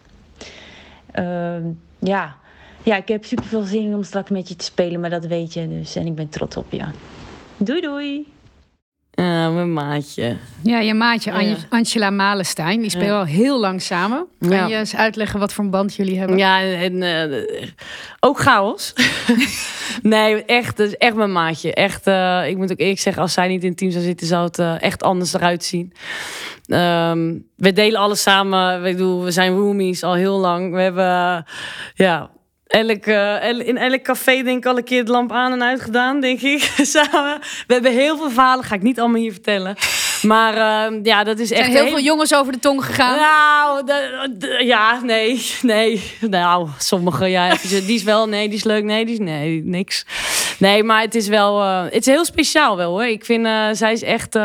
[1.11, 1.63] Ehm,
[1.99, 2.36] ja.
[2.84, 5.53] ja, ik heb super veel zin om straks met je te spelen, maar dat weet
[5.53, 5.95] je dus.
[5.95, 6.86] En ik ben trots op je.
[7.57, 8.27] Doei doei!
[9.16, 10.38] Uh, mijn maatje.
[10.64, 12.82] Ja, je maatje An Angela Malenstein.
[12.82, 13.20] Die spelen ja.
[13.20, 14.26] al heel lang samen.
[14.39, 14.68] Kan ja.
[14.68, 16.38] je eens uitleggen wat voor een band jullie hebben?
[16.38, 17.43] Ja, en uh,
[18.20, 18.93] ook chaos.
[20.01, 21.74] nee, echt, dat is echt mijn maatje.
[21.74, 24.28] Echt, uh, ik moet ook eerlijk zeggen, als zij niet in het team zou zitten,
[24.28, 25.93] zou het echt anders eruit zien.
[26.68, 28.86] Um, we delen alles samen.
[28.86, 30.74] Ik bedoel, we zijn roomies al heel lang.
[30.74, 31.45] We hebben,
[31.93, 32.30] ja,
[32.72, 35.82] elk, uh, in elk café denk ik al een keer de lamp aan en uit
[35.82, 36.61] gedaan, denk ik.
[36.82, 37.39] Samen.
[37.67, 39.76] We hebben heel veel verhalen, ga ik niet allemaal hier vertellen.
[40.22, 40.53] Maar
[40.91, 41.72] uh, ja, dat is echt...
[41.72, 43.15] Zijn heel veel jongens over de tong gegaan?
[43.15, 46.03] Nou, de, de, ja, nee, nee.
[46.19, 49.63] Nou, sommige, ja, even, die is wel, nee, die is leuk, nee, die is, nee,
[49.63, 50.05] niks.
[50.59, 53.05] Nee, maar het is wel, uh, het is heel speciaal wel hoor.
[53.05, 53.47] Ik vind,
[53.78, 54.39] zij is echt,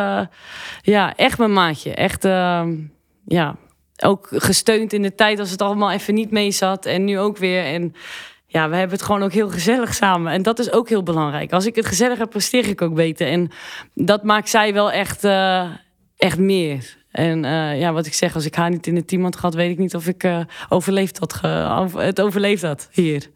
[0.83, 1.95] ja, echt mijn maatje.
[1.95, 2.23] Echt,
[3.27, 3.57] ja,
[4.05, 6.87] ook gesteund in de tijd als het allemaal even niet mee zat.
[6.87, 7.65] En nu ook weer.
[7.65, 7.95] En
[8.47, 10.33] ja, we hebben het gewoon ook heel gezellig samen.
[10.33, 11.53] En dat is ook heel belangrijk.
[11.53, 13.29] Als ik het gezellig heb, presteer ik ook beter.
[13.29, 13.51] En
[13.95, 15.71] dat maakt zij wel echt, uh,
[16.17, 16.97] echt meer.
[17.11, 19.55] En uh, ja, wat ik zeg, als ik haar niet in het team had gehad,
[19.55, 21.41] weet ik niet of ik uh, overleefd had
[21.93, 23.31] het overleefd had hier.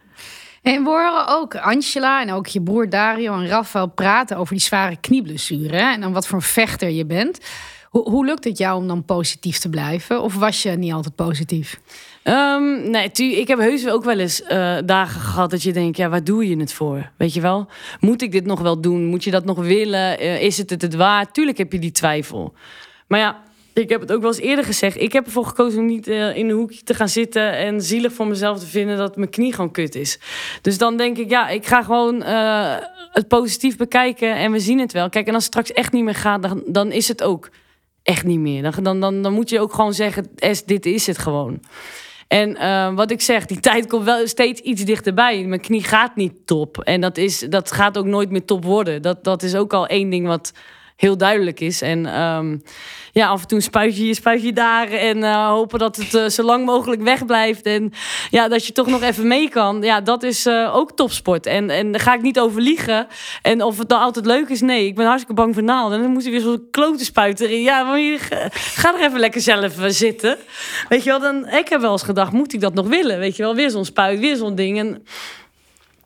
[0.62, 4.62] En we horen ook Angela en ook je broer Dario en Rafael praten over die
[4.62, 5.76] zware knieblessure.
[5.76, 7.38] En dan wat voor vechter je bent.
[7.90, 10.22] Hoe, hoe lukt het jou om dan positief te blijven?
[10.22, 11.80] Of was je niet altijd positief?
[12.24, 16.08] Um, nee, ik heb heus ook wel eens uh, dagen gehad dat je denkt, ja,
[16.08, 17.10] waar doe je het voor?
[17.16, 17.66] Weet je wel?
[18.00, 19.04] Moet ik dit nog wel doen?
[19.04, 20.22] Moet je dat nog willen?
[20.22, 21.34] Uh, is het het het waard?
[21.34, 22.54] Tuurlijk heb je die twijfel.
[23.06, 23.42] Maar ja,
[23.74, 25.00] ik heb het ook wel eens eerder gezegd.
[25.00, 28.12] Ik heb ervoor gekozen om niet uh, in een hoekje te gaan zitten en zielig
[28.12, 30.18] voor mezelf te vinden dat mijn knie gewoon kut is.
[30.62, 32.22] Dus dan denk ik, ja, ik ga gewoon
[33.12, 35.08] het positief bekijken en we zien het wel.
[35.08, 37.50] Kijk, en als het straks echt niet meer gaat, dan, dan is het ook
[38.10, 38.82] echt niet meer.
[38.82, 41.60] Dan, dan, dan, moet je ook gewoon zeggen, es, dit is het gewoon.
[42.28, 45.44] En uh, wat ik zeg, die tijd komt wel steeds iets dichterbij.
[45.44, 46.78] Mijn knie gaat niet top.
[46.78, 49.02] En dat, is, dat gaat ook nooit meer top worden.
[49.02, 50.52] Dat, dat is ook al één ding wat
[51.00, 51.82] heel duidelijk is.
[51.82, 52.62] En um,
[53.12, 54.88] ja, af en toe spuit je hier, spuit je daar.
[54.88, 57.62] En uh, hopen dat het uh, zo lang mogelijk wegblijft.
[57.62, 57.92] En
[58.30, 59.82] ja, dat je toch nog even mee kan.
[59.82, 61.46] Ja, dat is uh, ook topsport.
[61.46, 63.06] En, en daar ga ik niet over liegen.
[63.42, 64.86] En of het dan altijd leuk is, nee.
[64.86, 65.96] Ik ben hartstikke bang voor naalden.
[65.96, 67.62] En dan moet je weer zo'n klote spuiten erin.
[67.62, 68.18] Ja, maar je,
[68.52, 70.36] ga er even lekker zelf zitten.
[70.88, 73.18] Weet je wel, dan, ik heb wel eens gedacht, moet ik dat nog willen?
[73.18, 74.78] Weet je wel, weer zo'n spuit, weer zo'n ding.
[74.78, 75.04] En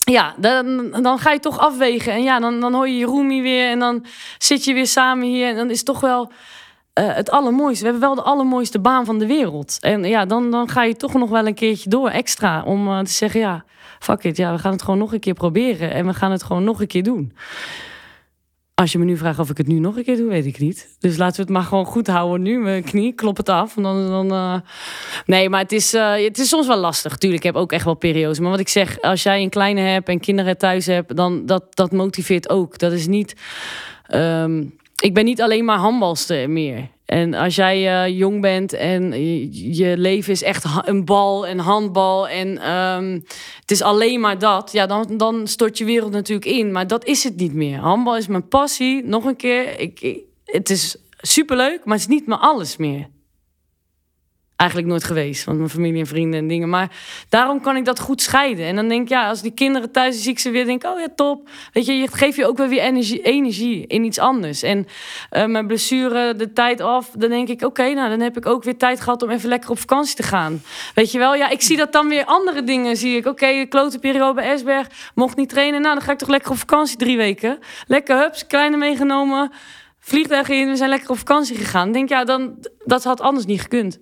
[0.05, 2.13] ja, dan, dan ga je toch afwegen.
[2.13, 3.71] En ja, dan, dan hoor je je roomie weer.
[3.71, 4.05] En dan
[4.39, 5.49] zit je weer samen hier.
[5.49, 6.33] En dan is het toch wel
[6.99, 7.85] uh, het allermooiste.
[7.85, 9.77] We hebben wel de allermooiste baan van de wereld.
[9.81, 12.63] En ja, dan, dan ga je toch nog wel een keertje door extra.
[12.63, 13.65] Om uh, te zeggen, ja,
[13.99, 14.37] fuck it.
[14.37, 15.93] Ja, we gaan het gewoon nog een keer proberen.
[15.93, 17.33] En we gaan het gewoon nog een keer doen.
[18.75, 20.59] Als je me nu vraagt of ik het nu nog een keer doe, weet ik
[20.59, 20.97] niet.
[20.99, 22.59] Dus laten we het maar gewoon goed houden nu.
[22.59, 23.75] Mijn knie, klop het af.
[23.75, 24.55] Dan, dan, uh...
[25.27, 27.17] Nee, maar het is, uh, het is soms wel lastig.
[27.17, 28.39] Tuurlijk, ik heb ook echt wel periodes.
[28.39, 31.17] Maar wat ik zeg, als jij een kleine hebt en kinderen thuis hebt...
[31.17, 32.79] dan dat, dat motiveert ook.
[32.79, 33.35] Dat is niet...
[34.15, 36.89] Um, ik ben niet alleen maar handbalster meer.
[37.07, 39.13] En als jij uh, jong bent en
[39.75, 43.25] je, leven is echt een bal en handbal en um,
[43.61, 46.73] het is alleen maar dat, ja, dan, dan stort je wereld natuurlijk in.
[46.73, 47.79] Maar dat is het niet meer.
[47.79, 49.05] Handbal is mijn passie.
[49.05, 53.09] Nog een keer, ik, ik, het is superleuk, maar het is niet mijn alles meer.
[54.57, 55.45] Eigenlijk nooit geweest.
[55.45, 56.69] Want mijn familie en vrienden en dingen.
[56.69, 56.91] Maar
[57.29, 58.67] daarom kan ik dat goed scheiden.
[58.67, 60.91] En dan denk ik, ja, als die kinderen thuis zie ik ze weer, denk ik,
[60.91, 61.49] oh ja, top.
[61.73, 64.63] Weet je, je geeft je ook weer weer energie, energie in iets anders.
[64.63, 64.87] En
[65.33, 68.65] uh, mijn blessure, de tijd af, dan denk ik, oké, nou, dan heb ik ook
[68.65, 70.63] weer tijd gehad om even lekker op vakantie te gaan.
[70.95, 72.97] Weet je wel, ja, ik zie dat dan weer andere dingen.
[72.97, 75.81] Zie ik, oké, okay, klote periode bij Esberg, mocht niet trainen.
[75.81, 77.59] Nou, dan ga ik toch lekker op vakantie drie weken.
[77.87, 79.51] Lekker, hups, kleine meegenomen
[79.99, 81.93] vliegtuig in, we zijn lekker op vakantie gegaan.
[81.93, 84.01] Denk ja, dan dat had anders niet gekund.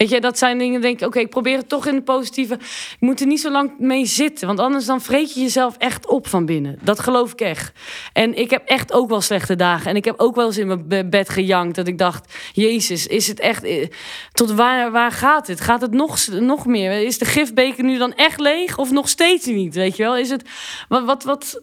[0.00, 2.54] Weet je, dat zijn dingen, denk ik, oké, ik probeer het toch in de positieve.
[2.54, 6.06] Ik moet er niet zo lang mee zitten, want anders dan vreet je jezelf echt
[6.06, 6.78] op van binnen.
[6.82, 7.72] Dat geloof ik echt.
[8.12, 9.90] En ik heb echt ook wel slechte dagen.
[9.90, 13.26] En ik heb ook wel eens in mijn bed gejankt dat ik dacht, Jezus, is
[13.26, 13.88] het echt, eh,
[14.32, 15.60] tot waar, waar gaat het?
[15.60, 16.92] Gaat het nog, nog meer?
[16.92, 19.74] Is de gifbeker nu dan echt leeg of nog steeds niet?
[19.74, 20.48] Weet je wel, is het,
[20.88, 21.62] wat, wat, wat,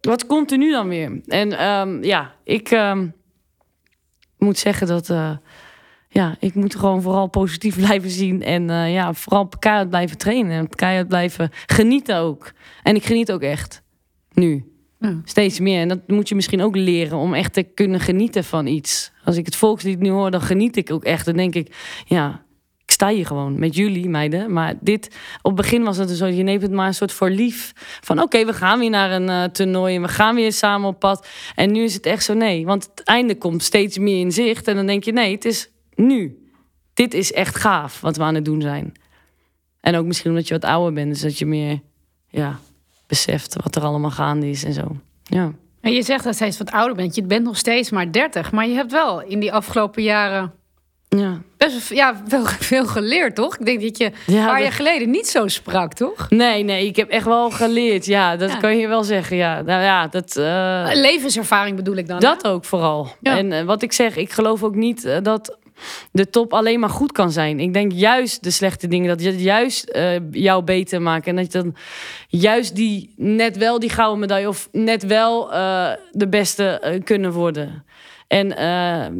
[0.00, 1.20] wat komt er nu dan weer?
[1.26, 3.14] En um, ja, ik um,
[4.38, 5.08] moet zeggen dat...
[5.08, 5.36] Uh,
[6.12, 8.42] ja, ik moet gewoon vooral positief blijven zien.
[8.42, 10.52] En uh, ja, vooral keihard blijven trainen.
[10.52, 12.52] En keihard blijven genieten ook.
[12.82, 13.82] En ik geniet ook echt.
[14.32, 14.64] Nu.
[14.98, 15.20] Ja.
[15.24, 15.80] Steeds meer.
[15.80, 19.12] En dat moet je misschien ook leren om echt te kunnen genieten van iets.
[19.24, 21.24] Als ik het volkslied nu hoor, dan geniet ik ook echt.
[21.24, 22.44] Dan denk ik, ja,
[22.84, 24.52] ik sta hier gewoon met jullie meiden.
[24.52, 25.06] Maar dit,
[25.42, 27.72] op het begin was het zo, je neemt het maar een soort voor lief.
[28.00, 30.98] Van oké, we gaan weer naar een uh, toernooi en we gaan weer samen op
[30.98, 31.26] pad.
[31.54, 32.66] En nu is het echt zo, nee.
[32.66, 34.68] Want het einde komt steeds meer in zicht.
[34.68, 35.70] En dan denk je, nee, het is
[36.06, 36.48] nu.
[36.94, 38.92] Dit is echt gaaf wat we aan het doen zijn.
[39.80, 41.80] En ook misschien omdat je wat ouder bent, dus dat je meer
[42.28, 42.58] ja,
[43.06, 44.96] beseft wat er allemaal gaande is en zo.
[45.22, 45.52] Ja.
[45.80, 47.14] En je zegt dat steeds wat ouder bent.
[47.14, 50.52] Je bent nog steeds maar 30, maar je hebt wel in die afgelopen jaren
[51.18, 51.40] ja.
[51.56, 53.56] best ja, wel veel geleerd, toch?
[53.56, 56.30] Ik denk dat je ja, een paar jaar geleden niet zo sprak, toch?
[56.30, 58.06] Nee, nee, ik heb echt wel geleerd.
[58.06, 59.36] Ja, dat kan je wel zeggen.
[59.36, 60.36] Ja, nou ja, dat.
[60.36, 60.90] Uh...
[60.92, 62.20] Levenservaring bedoel ik dan.
[62.20, 63.08] Dat ook vooral.
[63.22, 65.58] En uh, wat ik zeg, ik geloof ook niet uh, dat
[66.12, 67.60] de top alleen maar goed kan zijn.
[67.60, 71.26] Ik denk juist de slechte dingen, dat je juist uh, jou beter maakt.
[71.26, 71.74] En dat je dan
[72.28, 77.32] juist die net wel die gouden medaille of net wel uh, de beste uh, kunnen
[77.32, 77.84] worden.
[78.26, 78.54] En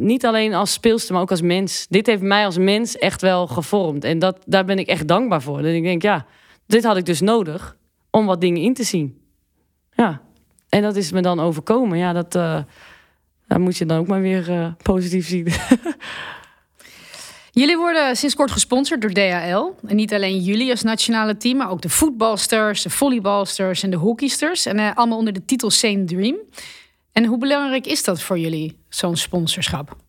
[0.05, 1.85] niet alleen als speelster, maar ook als mens.
[1.89, 4.03] Dit heeft mij als mens echt wel gevormd.
[4.03, 5.59] En dat, daar ben ik echt dankbaar voor.
[5.59, 6.25] En ik denk, ja,
[6.65, 7.77] dit had ik dus nodig
[8.09, 9.21] om wat dingen in te zien.
[9.91, 10.21] Ja.
[10.69, 11.97] En dat is me dan overkomen.
[11.97, 15.47] Ja, dat, daar moet je dan ook maar weer positief zien.
[17.55, 19.87] Jullie worden sinds kort gesponsord door DHL.
[19.87, 23.97] En niet alleen jullie als nationale team, maar ook de voetbalsters, de volleybalsters en de
[23.97, 24.65] hockeysters.
[24.65, 26.35] En uh, allemaal onder de titel Same Dream.
[27.11, 30.02] En hoe belangrijk is dat voor jullie, zo'n sponsorschap?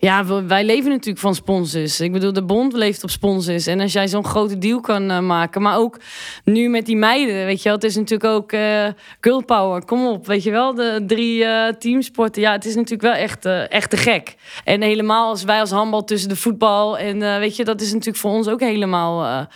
[0.00, 2.00] Ja, wij leven natuurlijk van sponsors.
[2.00, 3.66] Ik bedoel, de bond leeft op sponsors.
[3.66, 5.62] En als jij zo'n grote deal kan uh, maken.
[5.62, 5.96] Maar ook
[6.44, 7.74] nu met die meiden, weet je wel.
[7.74, 8.86] Het is natuurlijk ook uh,
[9.20, 9.84] girl power.
[9.84, 10.74] Kom op, weet je wel.
[10.74, 12.42] De drie uh, teamsporten.
[12.42, 14.34] Ja, het is natuurlijk wel echt, echt te gek.
[14.64, 16.98] En helemaal als wij als handbal tussen de voetbal.
[16.98, 19.46] En weet je, dat is natuurlijk voor ons ook helemaal...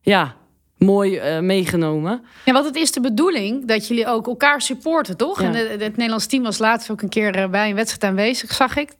[0.00, 0.34] ja,
[0.78, 2.24] mooi uh, meegenomen.
[2.44, 5.40] Ja, want het is de bedoeling dat jullie ook elkaar supporten, toch?
[5.40, 5.46] Ja.
[5.46, 8.76] En het, het Nederlands team was laatst ook een keer bij een wedstrijd aanwezig, zag
[8.76, 8.90] ik.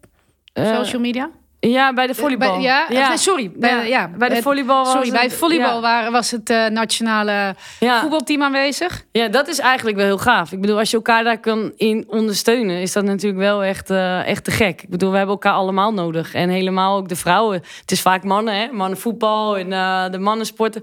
[0.54, 1.30] Uh, social media?
[1.70, 2.52] Ja, bij de volleybal.
[2.52, 3.16] Bij, ja, ja.
[3.16, 3.52] sorry.
[3.56, 4.10] Bij, ja.
[4.18, 4.84] bij de volleybal.
[4.84, 7.54] sorry, bij het volleybal waren, was het uh, nationale
[8.00, 9.04] voetbalteam aanwezig.
[9.12, 10.52] Ja, dat is eigenlijk wel heel gaaf.
[10.52, 14.26] Ik bedoel, als je elkaar daar kan in ondersteunen, is dat natuurlijk wel echt, uh,
[14.26, 14.82] echt te gek.
[14.82, 16.34] Ik bedoel, we hebben elkaar allemaal nodig.
[16.34, 17.62] En helemaal ook de vrouwen.
[17.80, 18.72] Het is vaak mannen, hè?
[18.72, 20.82] Mannenvoetbal en uh, de mannensporten.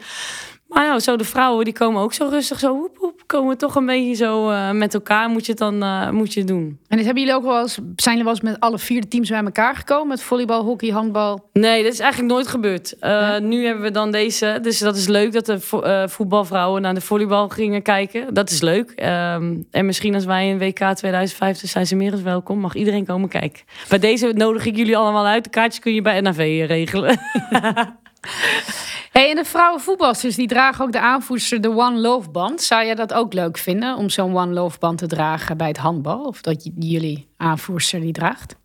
[0.67, 2.97] Maar nou, zo de vrouwen die komen ook zo rustig, zo woep,
[3.31, 6.43] komen toch een beetje zo uh, met elkaar moet je het dan uh, moet je
[6.43, 6.79] doen.
[6.87, 9.29] En dus hebben jullie ook wel eens, zijn jullie wel eens met alle vier teams
[9.29, 10.07] bij elkaar gekomen?
[10.07, 11.49] Met volleybal, hockey, handbal?
[11.53, 12.93] Nee, dat is eigenlijk nooit gebeurd.
[12.93, 13.39] Uh, ja.
[13.39, 17.01] Nu hebben we dan deze, dus dat is leuk dat de vo voetbalvrouwen naar de
[17.01, 18.33] volleybal gingen kijken.
[18.33, 18.89] Dat is leuk.
[18.89, 22.59] Um, en misschien als wij in WK 2050 zijn ze meer als welkom.
[22.59, 23.63] Mag iedereen komen kijken.
[23.89, 25.43] Bij deze nodig ik jullie allemaal uit.
[25.43, 27.19] De kaartjes kun je bij NAV regelen.
[29.11, 32.61] Hey, en de vrouwenvoetballers die dragen ook de aanvoerster de One Love band.
[32.61, 35.77] Zou jij dat ook leuk vinden om zo'n One Love band te dragen bij het
[35.77, 36.23] handbal?
[36.23, 38.55] Of dat jullie aanvoerster die draagt?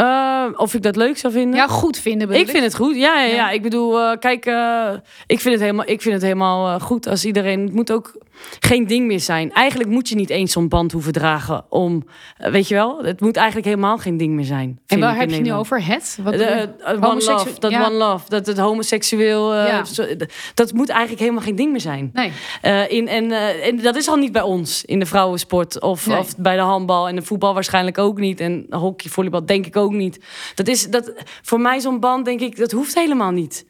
[0.00, 1.54] Uh, of ik dat leuk zou vinden?
[1.54, 2.30] Ja, goed vinden.
[2.30, 2.96] Ik, ik vind het goed.
[2.96, 3.34] Ja, ja, ja.
[3.34, 3.50] ja.
[3.50, 4.88] ik bedoel, uh, kijk, uh,
[5.26, 7.60] ik vind het helemaal, ik vind het helemaal goed als iedereen.
[7.60, 8.16] Het moet ook
[8.60, 9.52] geen ding meer zijn.
[9.52, 12.04] Eigenlijk moet je niet eens zo'n band hoeven dragen om,
[12.36, 13.04] weet je wel?
[13.04, 14.80] Het moet eigenlijk helemaal geen ding meer zijn.
[14.86, 16.18] En waar heb je nu over het?
[16.22, 16.68] Wat, de,
[17.00, 17.86] one love, dat ja.
[17.86, 19.54] one love, dat het homoseksueel,
[20.54, 22.10] dat moet eigenlijk helemaal geen ding meer zijn.
[22.12, 22.32] Nee.
[22.88, 23.32] in, en,
[23.62, 26.18] en dat is al niet bij ons in de vrouwensport of, nee.
[26.18, 29.76] of bij de handbal en de voetbal waarschijnlijk ook niet en hockey, volleybal denk ik
[29.76, 30.24] ook niet.
[30.54, 31.12] Dat is dat
[31.42, 33.66] voor mij zo'n band, denk ik, dat hoeft helemaal niet.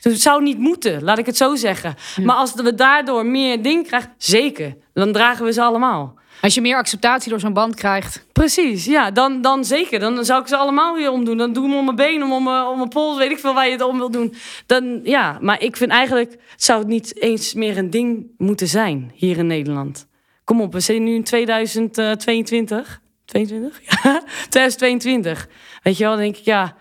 [0.00, 1.94] Dus het zou niet moeten, laat ik het zo zeggen.
[2.16, 2.24] Ja.
[2.24, 6.14] Maar als we daardoor meer ding krijgen, zeker, dan dragen we ze allemaal.
[6.40, 8.26] Als je meer acceptatie door zo'n band krijgt.
[8.32, 9.98] Precies, ja, dan, dan zeker.
[9.98, 11.36] Dan zou ik ze allemaal weer omdoen.
[11.36, 13.54] Dan doe ik hem om mijn benen, om mijn, om mijn pols, weet ik veel
[13.54, 14.34] waar je het om wil doen.
[14.66, 19.12] Dan, ja, maar ik vind eigenlijk, zou het niet eens meer een ding moeten zijn
[19.14, 20.06] hier in Nederland.
[20.44, 23.00] Kom op, we zijn nu in 2022.
[23.26, 23.80] 22?
[24.02, 25.48] Ja, 2022.
[25.82, 26.76] Weet je wel, dan denk ik, ja,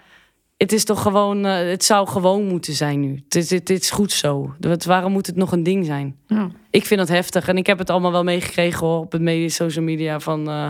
[0.58, 3.24] het is toch gewoon, uh, het zou gewoon moeten zijn nu.
[3.24, 4.56] Het is, het, het is goed zo.
[4.86, 6.18] Waarom moet het nog een ding zijn?
[6.28, 6.50] Ja.
[6.70, 9.50] Ik vind dat heftig en ik heb het allemaal wel meegekregen hoor, op het media,
[9.50, 10.20] social media.
[10.20, 10.68] Van uh,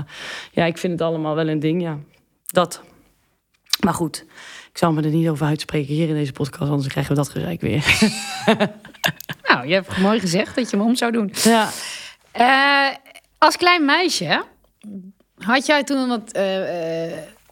[0.51, 1.99] ja, ik vind het allemaal wel een ding, ja.
[2.45, 2.81] Dat.
[3.79, 4.25] Maar goed,
[4.71, 7.29] ik zal me er niet over uitspreken hier in deze podcast, anders krijgen we dat
[7.29, 7.97] gezeik weer.
[9.47, 11.33] nou, je hebt mooi gezegd dat je hem om zou doen.
[11.33, 11.69] Ja.
[12.39, 12.95] Uh,
[13.37, 14.43] als klein meisje
[15.37, 16.37] had jij toen wat.
[16.37, 16.43] Uh,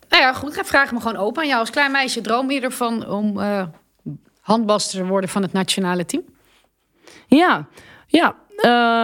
[0.10, 1.60] nou ja, goed, ik vraag me gewoon open aan jou.
[1.60, 3.64] Als klein meisje droom je ervan om uh,
[4.42, 6.24] handbalster te worden van het nationale team?
[7.28, 7.68] Ja,
[8.08, 8.36] ja.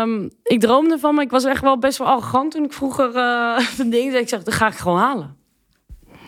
[0.01, 3.07] Um, ik droomde van, maar ik was echt wel best wel arrogant toen ik vroeger
[3.07, 4.23] uh, de dingen zei.
[4.23, 5.37] Ik zeg, dat ga ik gewoon halen.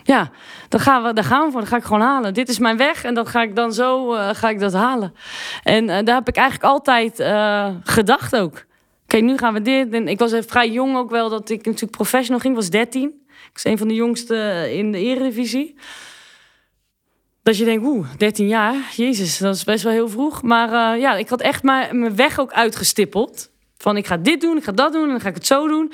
[0.04, 0.30] Ja,
[0.70, 1.60] dan gaan we, daar gaan we voor.
[1.60, 2.34] Dat ga ik gewoon halen.
[2.34, 5.14] Dit is mijn weg en dat ga ik dan zo uh, ga ik dat halen.
[5.64, 8.66] En uh, daar heb ik eigenlijk altijd uh, gedacht ook.
[9.12, 9.93] Oké, nu gaan we dit.
[9.93, 12.53] En ik was vrij jong ook wel dat ik natuurlijk professional ging.
[12.53, 13.22] Ik was 13.
[13.30, 15.76] Ik was een van de jongste in de eredivisie.
[17.43, 20.41] Dat je denkt, oeh, 13 jaar, jezus, dat is best wel heel vroeg.
[20.41, 23.49] Maar uh, ja, ik had echt maar mijn weg ook uitgestippeld.
[23.78, 25.68] Van ik ga dit doen, ik ga dat doen en dan ga ik het zo
[25.68, 25.91] doen.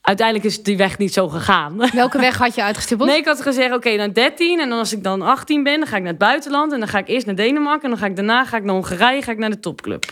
[0.00, 1.90] Uiteindelijk is die weg niet zo gegaan.
[1.92, 3.08] Welke weg had je uitgestippeld?
[3.08, 4.60] Nee, ik had gezegd, oké, okay, dan 13.
[4.60, 6.72] En dan als ik dan 18 ben, dan ga ik naar het buitenland.
[6.72, 7.82] En dan ga ik eerst naar Denemarken.
[7.82, 10.04] En dan ga ik daarna ga ik naar Hongarije, ga ik naar de topclub.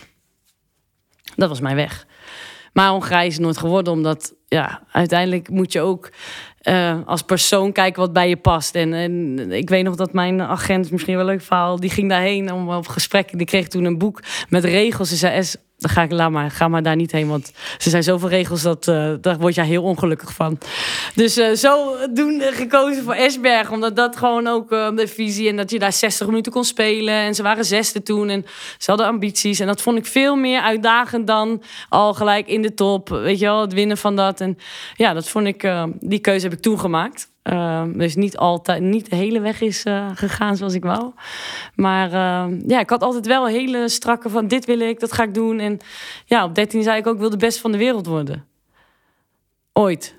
[1.35, 2.07] Dat was mijn weg.
[2.73, 6.09] Maar Hongarije is nooit geworden, omdat ja, uiteindelijk moet je ook
[6.63, 8.75] uh, als persoon kijken wat bij je past.
[8.75, 12.53] En, en, ik weet nog dat mijn agent, misschien wel leuk verhaal, die ging daarheen
[12.53, 13.37] om op gesprek.
[13.37, 15.09] Die kreeg toen een boek met regels.
[15.09, 15.43] Ze zei,
[15.79, 17.27] dan ga ik, laat maar, ga maar daar niet heen.
[17.27, 20.57] Want ze zijn zoveel regels, dat, uh, daar word je heel ongelukkig van.
[21.15, 23.71] Dus uh, zo doen gekozen voor Esberg.
[23.71, 25.49] Omdat dat gewoon ook de visie...
[25.49, 27.13] en dat je daar 60 minuten kon spelen.
[27.13, 28.45] En ze waren zesde toen en
[28.77, 29.59] ze hadden ambities.
[29.59, 33.09] En dat vond ik veel meer uitdagend dan al gelijk in de top.
[33.09, 34.41] Weet je wel, het winnen van dat.
[34.41, 34.57] En
[34.95, 35.71] ja, dat vond ik...
[35.99, 37.29] die keuze heb ik toen gemaakt.
[37.51, 41.11] Uh, dus niet altijd, niet de hele weg is uh, gegaan zoals ik wou.
[41.75, 45.23] Maar uh, ja, ik had altijd wel hele strakke van dit wil ik, dat ga
[45.23, 45.59] ik doen.
[45.59, 45.79] En
[46.25, 48.45] ja, op 13 zei ik ook, ik wil de beste van de wereld worden.
[49.73, 50.17] Ooit.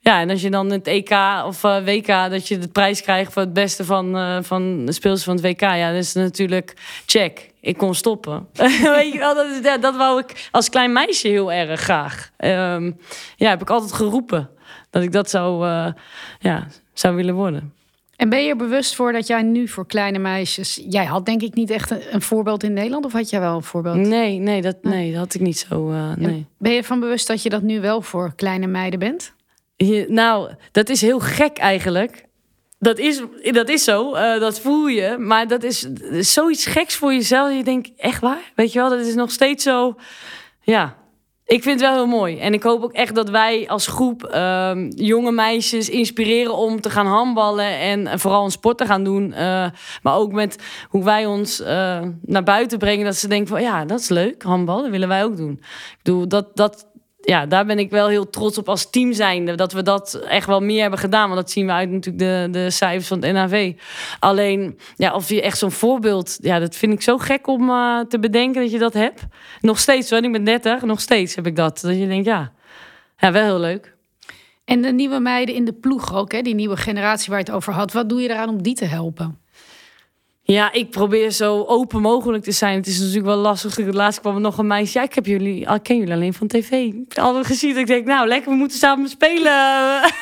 [0.00, 1.10] Ja, en als je dan het EK
[1.46, 5.36] of WK, dat je de prijs krijgt voor het beste van, van de speels van
[5.36, 5.60] het WK.
[5.60, 7.50] Ja, dat is natuurlijk check.
[7.60, 8.48] Ik kon stoppen.
[8.96, 12.30] Weet je wel, dat, dat wou ik als klein meisje heel erg graag.
[12.38, 12.98] Um,
[13.36, 14.50] ja, heb ik altijd geroepen
[14.94, 15.86] dat ik dat zou, uh,
[16.38, 17.72] ja, zou willen worden.
[18.16, 20.82] En ben je er bewust voor dat jij nu voor kleine meisjes...
[20.88, 23.04] Jij had denk ik niet echt een, een voorbeeld in Nederland?
[23.04, 23.96] Of had jij wel een voorbeeld?
[23.96, 25.90] Nee, nee, dat, nee, dat had ik niet zo...
[25.90, 26.46] Uh, nee.
[26.58, 29.32] Ben je ervan bewust dat je dat nu wel voor kleine meiden bent?
[29.76, 32.24] Je, nou, dat is heel gek eigenlijk.
[32.78, 35.16] Dat is, dat is zo, uh, dat voel je.
[35.18, 37.56] Maar dat is, dat is zoiets geks voor jezelf.
[37.56, 38.52] Je denkt, echt waar?
[38.54, 39.96] Weet je wel, dat is nog steeds zo...
[40.60, 40.96] Ja,
[41.46, 42.38] ik vind het wel heel mooi.
[42.38, 46.90] En ik hoop ook echt dat wij als groep uh, jonge meisjes inspireren om te
[46.90, 47.78] gaan handballen.
[47.78, 49.30] En vooral een sport te gaan doen.
[49.30, 49.66] Uh,
[50.02, 53.04] maar ook met hoe wij ons uh, naar buiten brengen.
[53.04, 54.42] Dat ze denken van ja, dat is leuk.
[54.42, 55.52] Handbal, dat willen wij ook doen.
[55.52, 56.86] Ik bedoel, dat, dat,
[57.24, 59.54] ja, daar ben ik wel heel trots op als team zijnde.
[59.54, 61.28] Dat we dat echt wel meer hebben gedaan.
[61.28, 63.72] Want dat zien we uit natuurlijk de, de cijfers van het NAV.
[64.18, 66.38] Alleen, ja, of je echt zo'n voorbeeld...
[66.40, 69.22] Ja, dat vind ik zo gek om uh, te bedenken dat je dat hebt.
[69.60, 71.80] Nog steeds hoor, ik ben 30, nog steeds heb ik dat.
[71.80, 72.52] Dat je denkt, ja,
[73.16, 73.96] ja wel heel leuk.
[74.64, 76.42] En de nieuwe meiden in de ploeg ook, hè?
[76.42, 77.92] die nieuwe generatie waar je het over had.
[77.92, 79.43] Wat doe je eraan om die te helpen?
[80.46, 82.76] Ja, ik probeer zo open mogelijk te zijn.
[82.76, 83.78] Het is natuurlijk wel lastig.
[83.78, 84.98] Laatst kwam er nog een meisje.
[84.98, 86.70] Ja, ik heb jullie, ik ken jullie alleen van tv.
[86.70, 87.76] Ik heb altijd gezien.
[87.76, 89.52] Ik denk, nou lekker, we moeten samen spelen,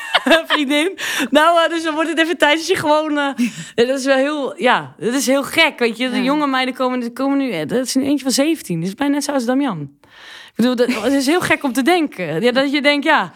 [0.47, 0.97] vriendin.
[1.29, 3.11] Nou, dus dan wordt het even tijd als je gewoon.
[3.11, 3.27] Uh,
[3.75, 5.79] dat is wel heel, ja, dat is heel gek.
[5.79, 6.23] Weet je, de ja.
[6.23, 7.65] jonge meiden komen, komen nu.
[7.65, 8.79] Dat is nu eentje van 17.
[8.79, 9.81] Dat is bijna net zoals Damian.
[9.81, 12.41] Ik bedoel, dat, het is heel gek om te denken.
[12.41, 13.31] Ja, dat je denkt, ja,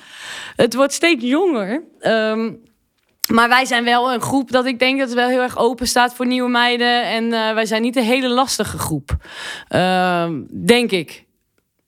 [0.55, 1.83] het wordt steeds jonger.
[2.01, 2.65] Um,
[3.27, 5.87] maar wij zijn wel een groep dat ik denk dat het wel heel erg open
[5.87, 7.05] staat voor nieuwe meiden.
[7.05, 9.15] En uh, wij zijn niet een hele lastige groep.
[9.75, 10.29] Uh,
[10.65, 11.25] denk ik.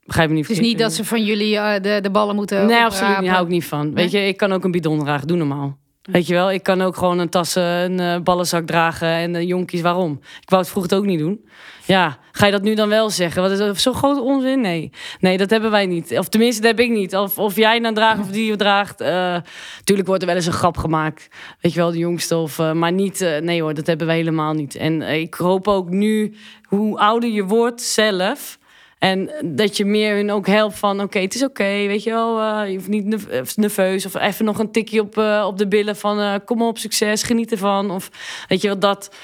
[0.06, 2.66] Begrijp me niet Het is niet dat ze van jullie uh, de, de ballen moeten.
[2.66, 3.30] Nee, absoluut niet.
[3.30, 3.86] Hou ik niet van.
[3.86, 3.94] Nee?
[3.94, 5.28] Weet je, ik kan ook een bidon dragen.
[5.28, 5.78] Doe normaal.
[6.02, 9.42] Weet je wel, ik kan ook gewoon een tassen, een uh, ballenzak dragen en uh,
[9.42, 9.82] jonkies.
[9.82, 10.20] Waarom?
[10.42, 11.48] Ik wou het vroeger ook niet doen.
[11.86, 13.42] Ja, ga je dat nu dan wel zeggen?
[13.42, 14.62] Wat is dat zo'n grote onzin?
[14.62, 14.92] Nee.
[15.20, 16.18] Nee, dat hebben wij niet.
[16.18, 17.16] Of tenminste, dat heb ik niet.
[17.16, 19.02] Of, of jij dan draagt of die je draagt.
[19.02, 19.38] Uh,
[19.84, 21.28] tuurlijk wordt er wel eens een grap gemaakt.
[21.62, 22.36] Weet je wel, de jongste.
[22.38, 24.76] Of, maar niet, nee hoor, dat hebben wij helemaal niet.
[24.76, 28.59] En ik hoop ook nu, hoe ouder je wordt zelf
[29.00, 32.40] En dat je meer hun ook helpt van, oké, het is oké, weet je wel.
[32.40, 35.68] eh, je hoeft niet nerv- nerveus of even nog een tikje op, eh, op de
[35.68, 37.92] billen van, eh, kom op, succes, geniet ervan.
[37.92, 38.10] Of
[38.48, 39.16] weet je wel, dat,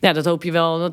[0.00, 0.78] ja, dat hoop je wel.
[0.78, 0.92] Dat,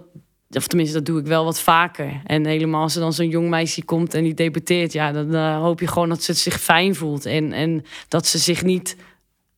[0.50, 2.22] of tenminste, dat doe ik wel wat vaker.
[2.26, 5.80] En helemaal als er dan zo'n jong meisje komt en die debuteert, ja, dan hoop
[5.80, 7.26] je gewoon dat ze zich fijn voelt.
[7.26, 8.96] En, en dat ze zich niet,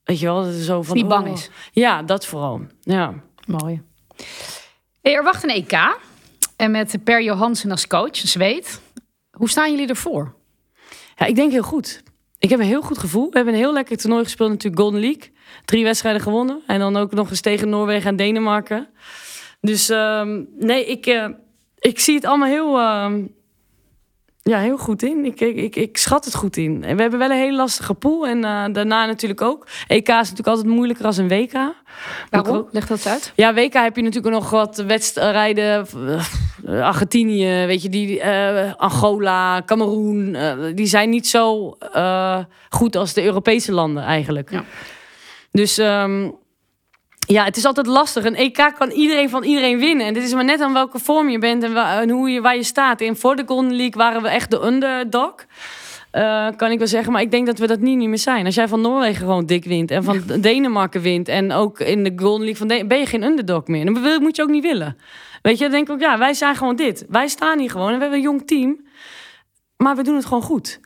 [0.04, 0.96] weet je wel, dat ze zo van.
[0.96, 1.34] Niet bang oh.
[1.34, 1.50] is.
[1.72, 2.62] Ja, dat vooral.
[2.82, 3.14] Ja.
[3.48, 3.82] Mooi.
[5.02, 5.98] Hey, er wacht een EK.
[6.60, 8.82] En met Per Johansen als coach, een Zweed.
[9.32, 10.36] Hoe staan jullie ervoor?
[11.16, 12.04] Ja, ik denk heel goed.
[12.40, 13.30] Ik heb een heel goed gevoel.
[13.30, 15.32] We hebben een heel lekker toernooi gespeeld, natuurlijk Golden League.
[15.66, 16.62] Drie wedstrijden gewonnen.
[16.68, 18.90] En dan ook nog eens tegen Noorwegen en Denemarken.
[19.62, 21.28] Dus ehm, nee, ik, eh,
[21.78, 23.26] ik zie het allemaal heel, ehm,
[24.50, 25.26] ja, heel goed in.
[25.26, 26.84] Ik, ik, ik, ik schat het goed in.
[26.84, 28.28] En we hebben wel een hele lastige pool.
[28.28, 29.68] En eh, daarna natuurlijk ook.
[29.88, 31.54] EK is natuurlijk altijd moeilijker als een WK.
[32.30, 32.68] Waarom?
[32.72, 33.34] Leg dat eens uit.
[33.36, 35.88] Ja, WK heb je natuurlijk nog wat wedstrijden.
[36.66, 40.38] eh, Argentinië, weet je, die, eh, Angola, Cameroen.
[40.76, 41.78] die zijn niet zo
[42.70, 44.52] goed als de Europese landen eigenlijk.
[44.52, 44.64] Ja.
[45.52, 46.30] Dus ehm,
[47.34, 48.26] ja, het is altijd lastig.
[48.26, 50.06] Een EK kan iedereen van iedereen winnen.
[50.06, 52.42] En dit is maar net aan welke vorm je bent en, wa- en hoe je,
[52.42, 53.02] waar je staat.
[53.02, 55.36] En voor de Golden League waren we echt de underdog.
[56.12, 58.46] Eh, kan ik wel zeggen, maar ik denk dat we dat niet, niet meer zijn.
[58.46, 62.12] Als jij van Noorwegen gewoon dik wint en van Denemarken wint en ook in de
[62.16, 63.86] Golden League van Den- ben je geen underdog meer.
[63.86, 64.98] En dat moet je ook niet willen.
[65.42, 67.06] Weet je, dan denk ik ook, ja, wij zijn gewoon dit.
[67.10, 68.86] Wij staan hier gewoon en we hebben een jong team,
[69.78, 70.80] maar we doen het gewoon goed.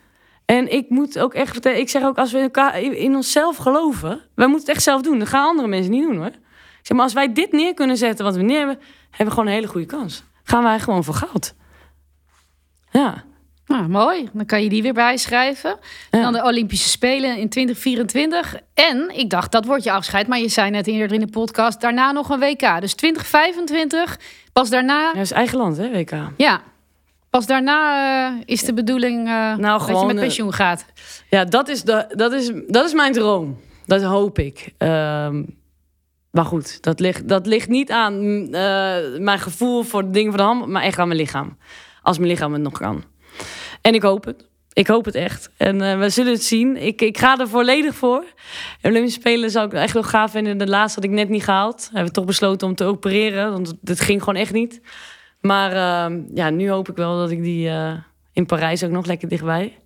[0.46, 3.58] En ik moet ook echt, vertellen- ik zeg ook, als we in, elkaar, in onszelf
[3.58, 5.20] geloven, wij moeten het echt zelf doen.
[5.20, 6.26] Dat gaan andere mensen niet doen hoor.
[6.26, 8.80] Ik zeg maar, als wij dit neer kunnen zetten wat we neer hebben,
[9.10, 10.24] hebben we gewoon een hele goede kans.
[10.44, 11.54] Gaan wij gewoon voor goud.
[12.92, 13.24] Ja.
[13.66, 14.30] Nou, mooi.
[14.34, 15.80] Dan kan je die weer bijschrijven.
[16.12, 16.22] Ja.
[16.22, 18.56] Dan de Olympische Spelen in 2024.
[18.74, 20.28] En ik dacht, dat wordt je afscheid.
[20.28, 22.82] Maar je zei net eerder in de podcast, daarna nog een WK.
[22.82, 24.20] Dus 2025,
[24.54, 25.00] pas daarna...
[25.00, 26.12] Ja, dat is eigen land, hè, WK.
[26.38, 26.62] Ja,
[27.34, 27.80] pas daarna
[28.30, 30.86] eh, is de bedoeling eh, dat je Nou, met eh, pensioen gaat.
[31.30, 33.60] Ja, dat is, de, dat is, dat is mijn droom.
[33.86, 34.74] Dat hoop ik.
[34.78, 35.44] Ehm,
[36.32, 38.50] maar goed, dat ligt, dat ligt niet aan mm,
[39.24, 41.58] mijn gevoel voor de dingen van de hand, maar echt aan mijn lichaam.
[42.02, 43.04] Als mijn lichaam het nog kan.
[43.82, 44.48] En ik hoop het.
[44.74, 45.50] Ik hoop het echt.
[45.58, 46.78] En we zullen het zien.
[46.78, 48.24] Ik, ik ga er volledig voor.
[48.82, 50.58] Olympische Spelen zou ik echt wel gaaf vinden.
[50.58, 51.84] De laatste had ik net niet gehaald.
[51.84, 53.52] Hebben we toch besloten om te opereren.
[53.52, 54.82] Want het ging gewoon echt niet.
[55.44, 57.94] Maar ehm, ja, nu hoop ik wel dat ik die eh,
[58.34, 59.80] in Parijs ook nog lekker dichtbij.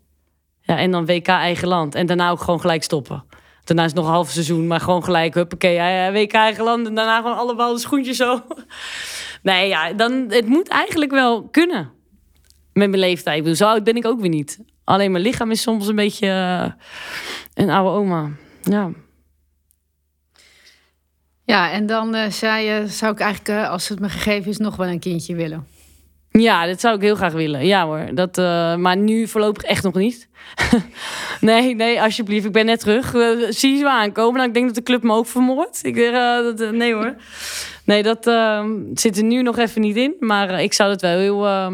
[0.61, 1.95] Ja, en dan WK eigen land.
[1.95, 3.23] En daarna ook gewoon gelijk stoppen.
[3.63, 6.87] Daarna is het nog een half seizoen, maar gewoon gelijk, huppakee, eh, WK eigen land.
[6.87, 8.41] En daarna gewoon allemaal de schoentjes zo.
[9.41, 11.91] Nee, ja, dan, het moet eigenlijk wel kunnen.
[12.73, 13.57] Met mijn leeftijd.
[13.57, 14.59] Zo oud ben ik ook weer niet.
[14.83, 16.71] Alleen mijn lichaam is soms een beetje eh,
[17.53, 18.29] een oude oma.
[18.61, 18.91] Ja.
[21.47, 24.57] Ja, en dan eh, zei je, zou ik eigenlijk, eh, als het me gegeven is,
[24.57, 25.67] nog wel een kindje willen.
[26.31, 27.65] Ja, dat zou ik heel graag willen.
[27.65, 28.09] Ja hoor.
[28.13, 30.29] Dat, eh, maar nu voorlopig echt nog niet.
[31.41, 32.45] nee, nee, alsjeblieft.
[32.45, 33.09] Ik ben net terug.
[33.49, 34.33] Zie je zo aankomen.
[34.33, 35.79] Nou, ik denk dat de club me ook vermoordt.
[35.85, 37.15] Ik, dat, nee hoor.
[37.83, 40.15] Nee, dat eh, zit er nu nog even niet in.
[40.19, 41.45] Maar ik zou het wel heel...
[41.45, 41.73] eh,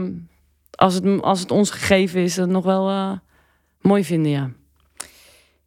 [0.75, 3.19] als, het, als het ons gegeven is, dat nog wel
[3.81, 4.49] mooi vinden, ja.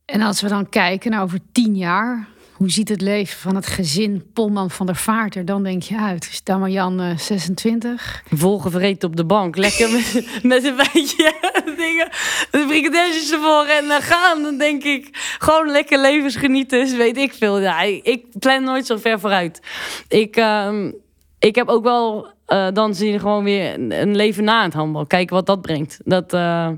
[0.05, 3.67] En als we dan kijken naar over tien jaar, hoe ziet het leven van het
[3.67, 6.29] gezin Polman van der Vaart er dan denk je uit?
[6.31, 8.23] Is Damajan eh 26?
[8.31, 9.57] Volgevreten op de bank.
[9.57, 11.35] Lekker met, met een beetje
[11.77, 12.09] dingen.
[12.51, 14.43] De frikadelsjes ervoor en uh, gaan.
[14.43, 16.81] Dan denk ik, gewoon lekker levensgenieten.
[16.81, 17.61] Dus weet ik veel.
[17.61, 19.61] Ja, ik, plan nooit zo ver vooruit.
[20.09, 20.91] Ik, ehm,
[21.39, 25.07] ik heb ook wel eh, dan zie je gewoon weer een, leven na het handbal.
[25.07, 26.01] Kijken wat dat brengt.
[26.05, 26.71] Dat, eh,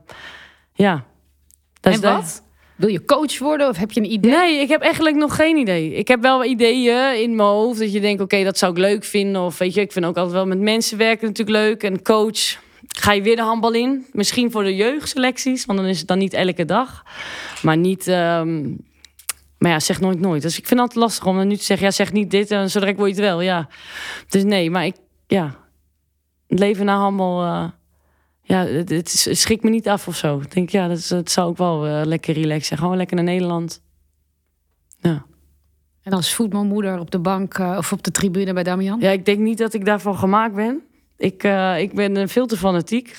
[0.72, 1.04] ja.
[1.80, 2.42] Dat en is wat?
[2.78, 4.30] Wil je coach worden of heb je een idee?
[4.30, 5.94] Nee, ik heb eigenlijk nog geen idee.
[5.94, 9.04] Ik heb wel ideeën in mijn hoofd dat je denkt, oké, dat zou ik leuk
[9.04, 9.42] vinden.
[9.42, 11.82] Of weet je, ik vind ook altijd wel met mensen werken natuurlijk leuk.
[11.82, 12.58] En coach,
[12.88, 14.06] ga je weer de handbal in.
[14.12, 17.02] Misschien voor de jeugdselecties, want dan is het dan niet elke dag.
[17.62, 18.62] Maar niet, ehm,
[19.58, 20.42] maar ja, zeg nooit nooit.
[20.42, 22.50] Dus ik vind het altijd lastig om dan nu te zeggen, ja, zeg niet dit
[22.50, 23.40] en zo direct word je het wel.
[23.40, 23.68] Ja,
[24.28, 25.54] dus nee, maar ik, ja,
[26.46, 27.42] leven na handbal...
[27.42, 27.64] eh,
[28.48, 30.38] ja, het, het schrikt me niet af of zo.
[30.40, 32.78] Ik denk, ja, dat, is- dat zou ook wel eh, lekker relaxen zijn.
[32.80, 33.82] Gewoon lekker naar Nederland.
[35.00, 35.24] Ja.
[36.02, 39.00] En als voetbalmoeder op de bank eh, of op de tribune bij Damian?
[39.00, 40.82] ja, ik denk niet dat ik daarvan gemaakt ben.
[41.18, 43.16] Ik, eh, ik ben veel te fanatiek.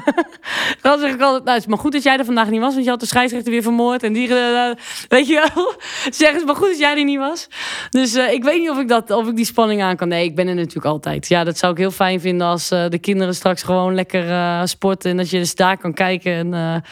[0.82, 2.72] Dan zeg ik altijd, nou, het is maar goed dat jij er vandaag niet was,
[2.72, 4.02] want je had de scheidsrechter weer vermoord.
[4.02, 4.70] En die, eh,
[5.08, 5.74] weet je wel,
[6.14, 7.48] zeggen ze maar goed dat jij er niet was.
[7.90, 10.08] Dus eh, ik weet niet of ik, dat, of ik die spanning aan kan.
[10.08, 11.28] Nee, ik ben er natuurlijk altijd.
[11.28, 15.10] Ja, dat zou ik heel fijn vinden als de kinderen straks gewoon lekker sporten.
[15.10, 16.32] En dat je dus daar kan kijken.
[16.54, 16.82] En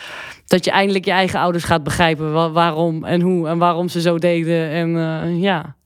[0.46, 4.00] dat je eindelijk je eigen ouders gaat begrijpen wa- waarom en hoe en waarom ze
[4.00, 4.70] zo deden.
[4.70, 5.76] En ja,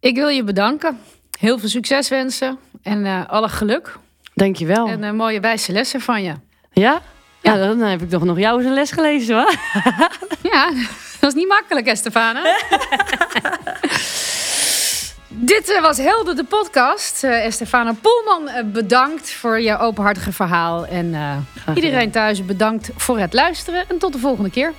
[0.00, 0.98] Ik wil je bedanken.
[1.38, 3.96] Heel veel succes wensen en eh, alle geluk.
[4.34, 4.88] Dankjewel.
[4.88, 6.32] En een mooie wijze lessen van je.
[6.72, 7.00] Ja?
[7.40, 9.54] Ja, dan heb ik toch nog jou eens een les gelezen, hoor.
[10.52, 10.70] Ja,
[11.20, 12.42] dat is niet makkelijk, Estefana.
[15.28, 17.24] Dit eh, was Helder de podcast.
[17.24, 20.86] Eh Estefana Poelman, bedankt voor je openhartige verhaal.
[20.86, 21.14] En
[21.74, 23.84] iedereen thuis bedankt voor het luisteren.
[23.88, 24.72] En tot de volgende keer.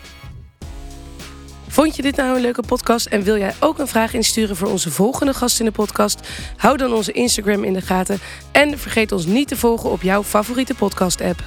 [1.77, 4.67] Vond je dit nou een leuke podcast en wil jij ook een vraag insturen voor
[4.67, 6.27] onze volgende gast in de podcast?
[6.55, 8.19] Hou dan onze Instagram in de gaten
[8.51, 11.43] en vergeet ons niet te volgen op jouw favoriete podcast-app.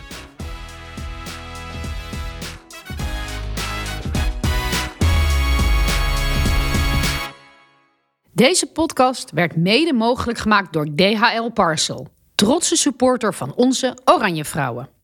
[8.33, 12.09] Deze podcast werd mede mogelijk gemaakt door DHL Parcel.
[12.35, 15.00] Trotse supporter van onze Oranje Vrouwen.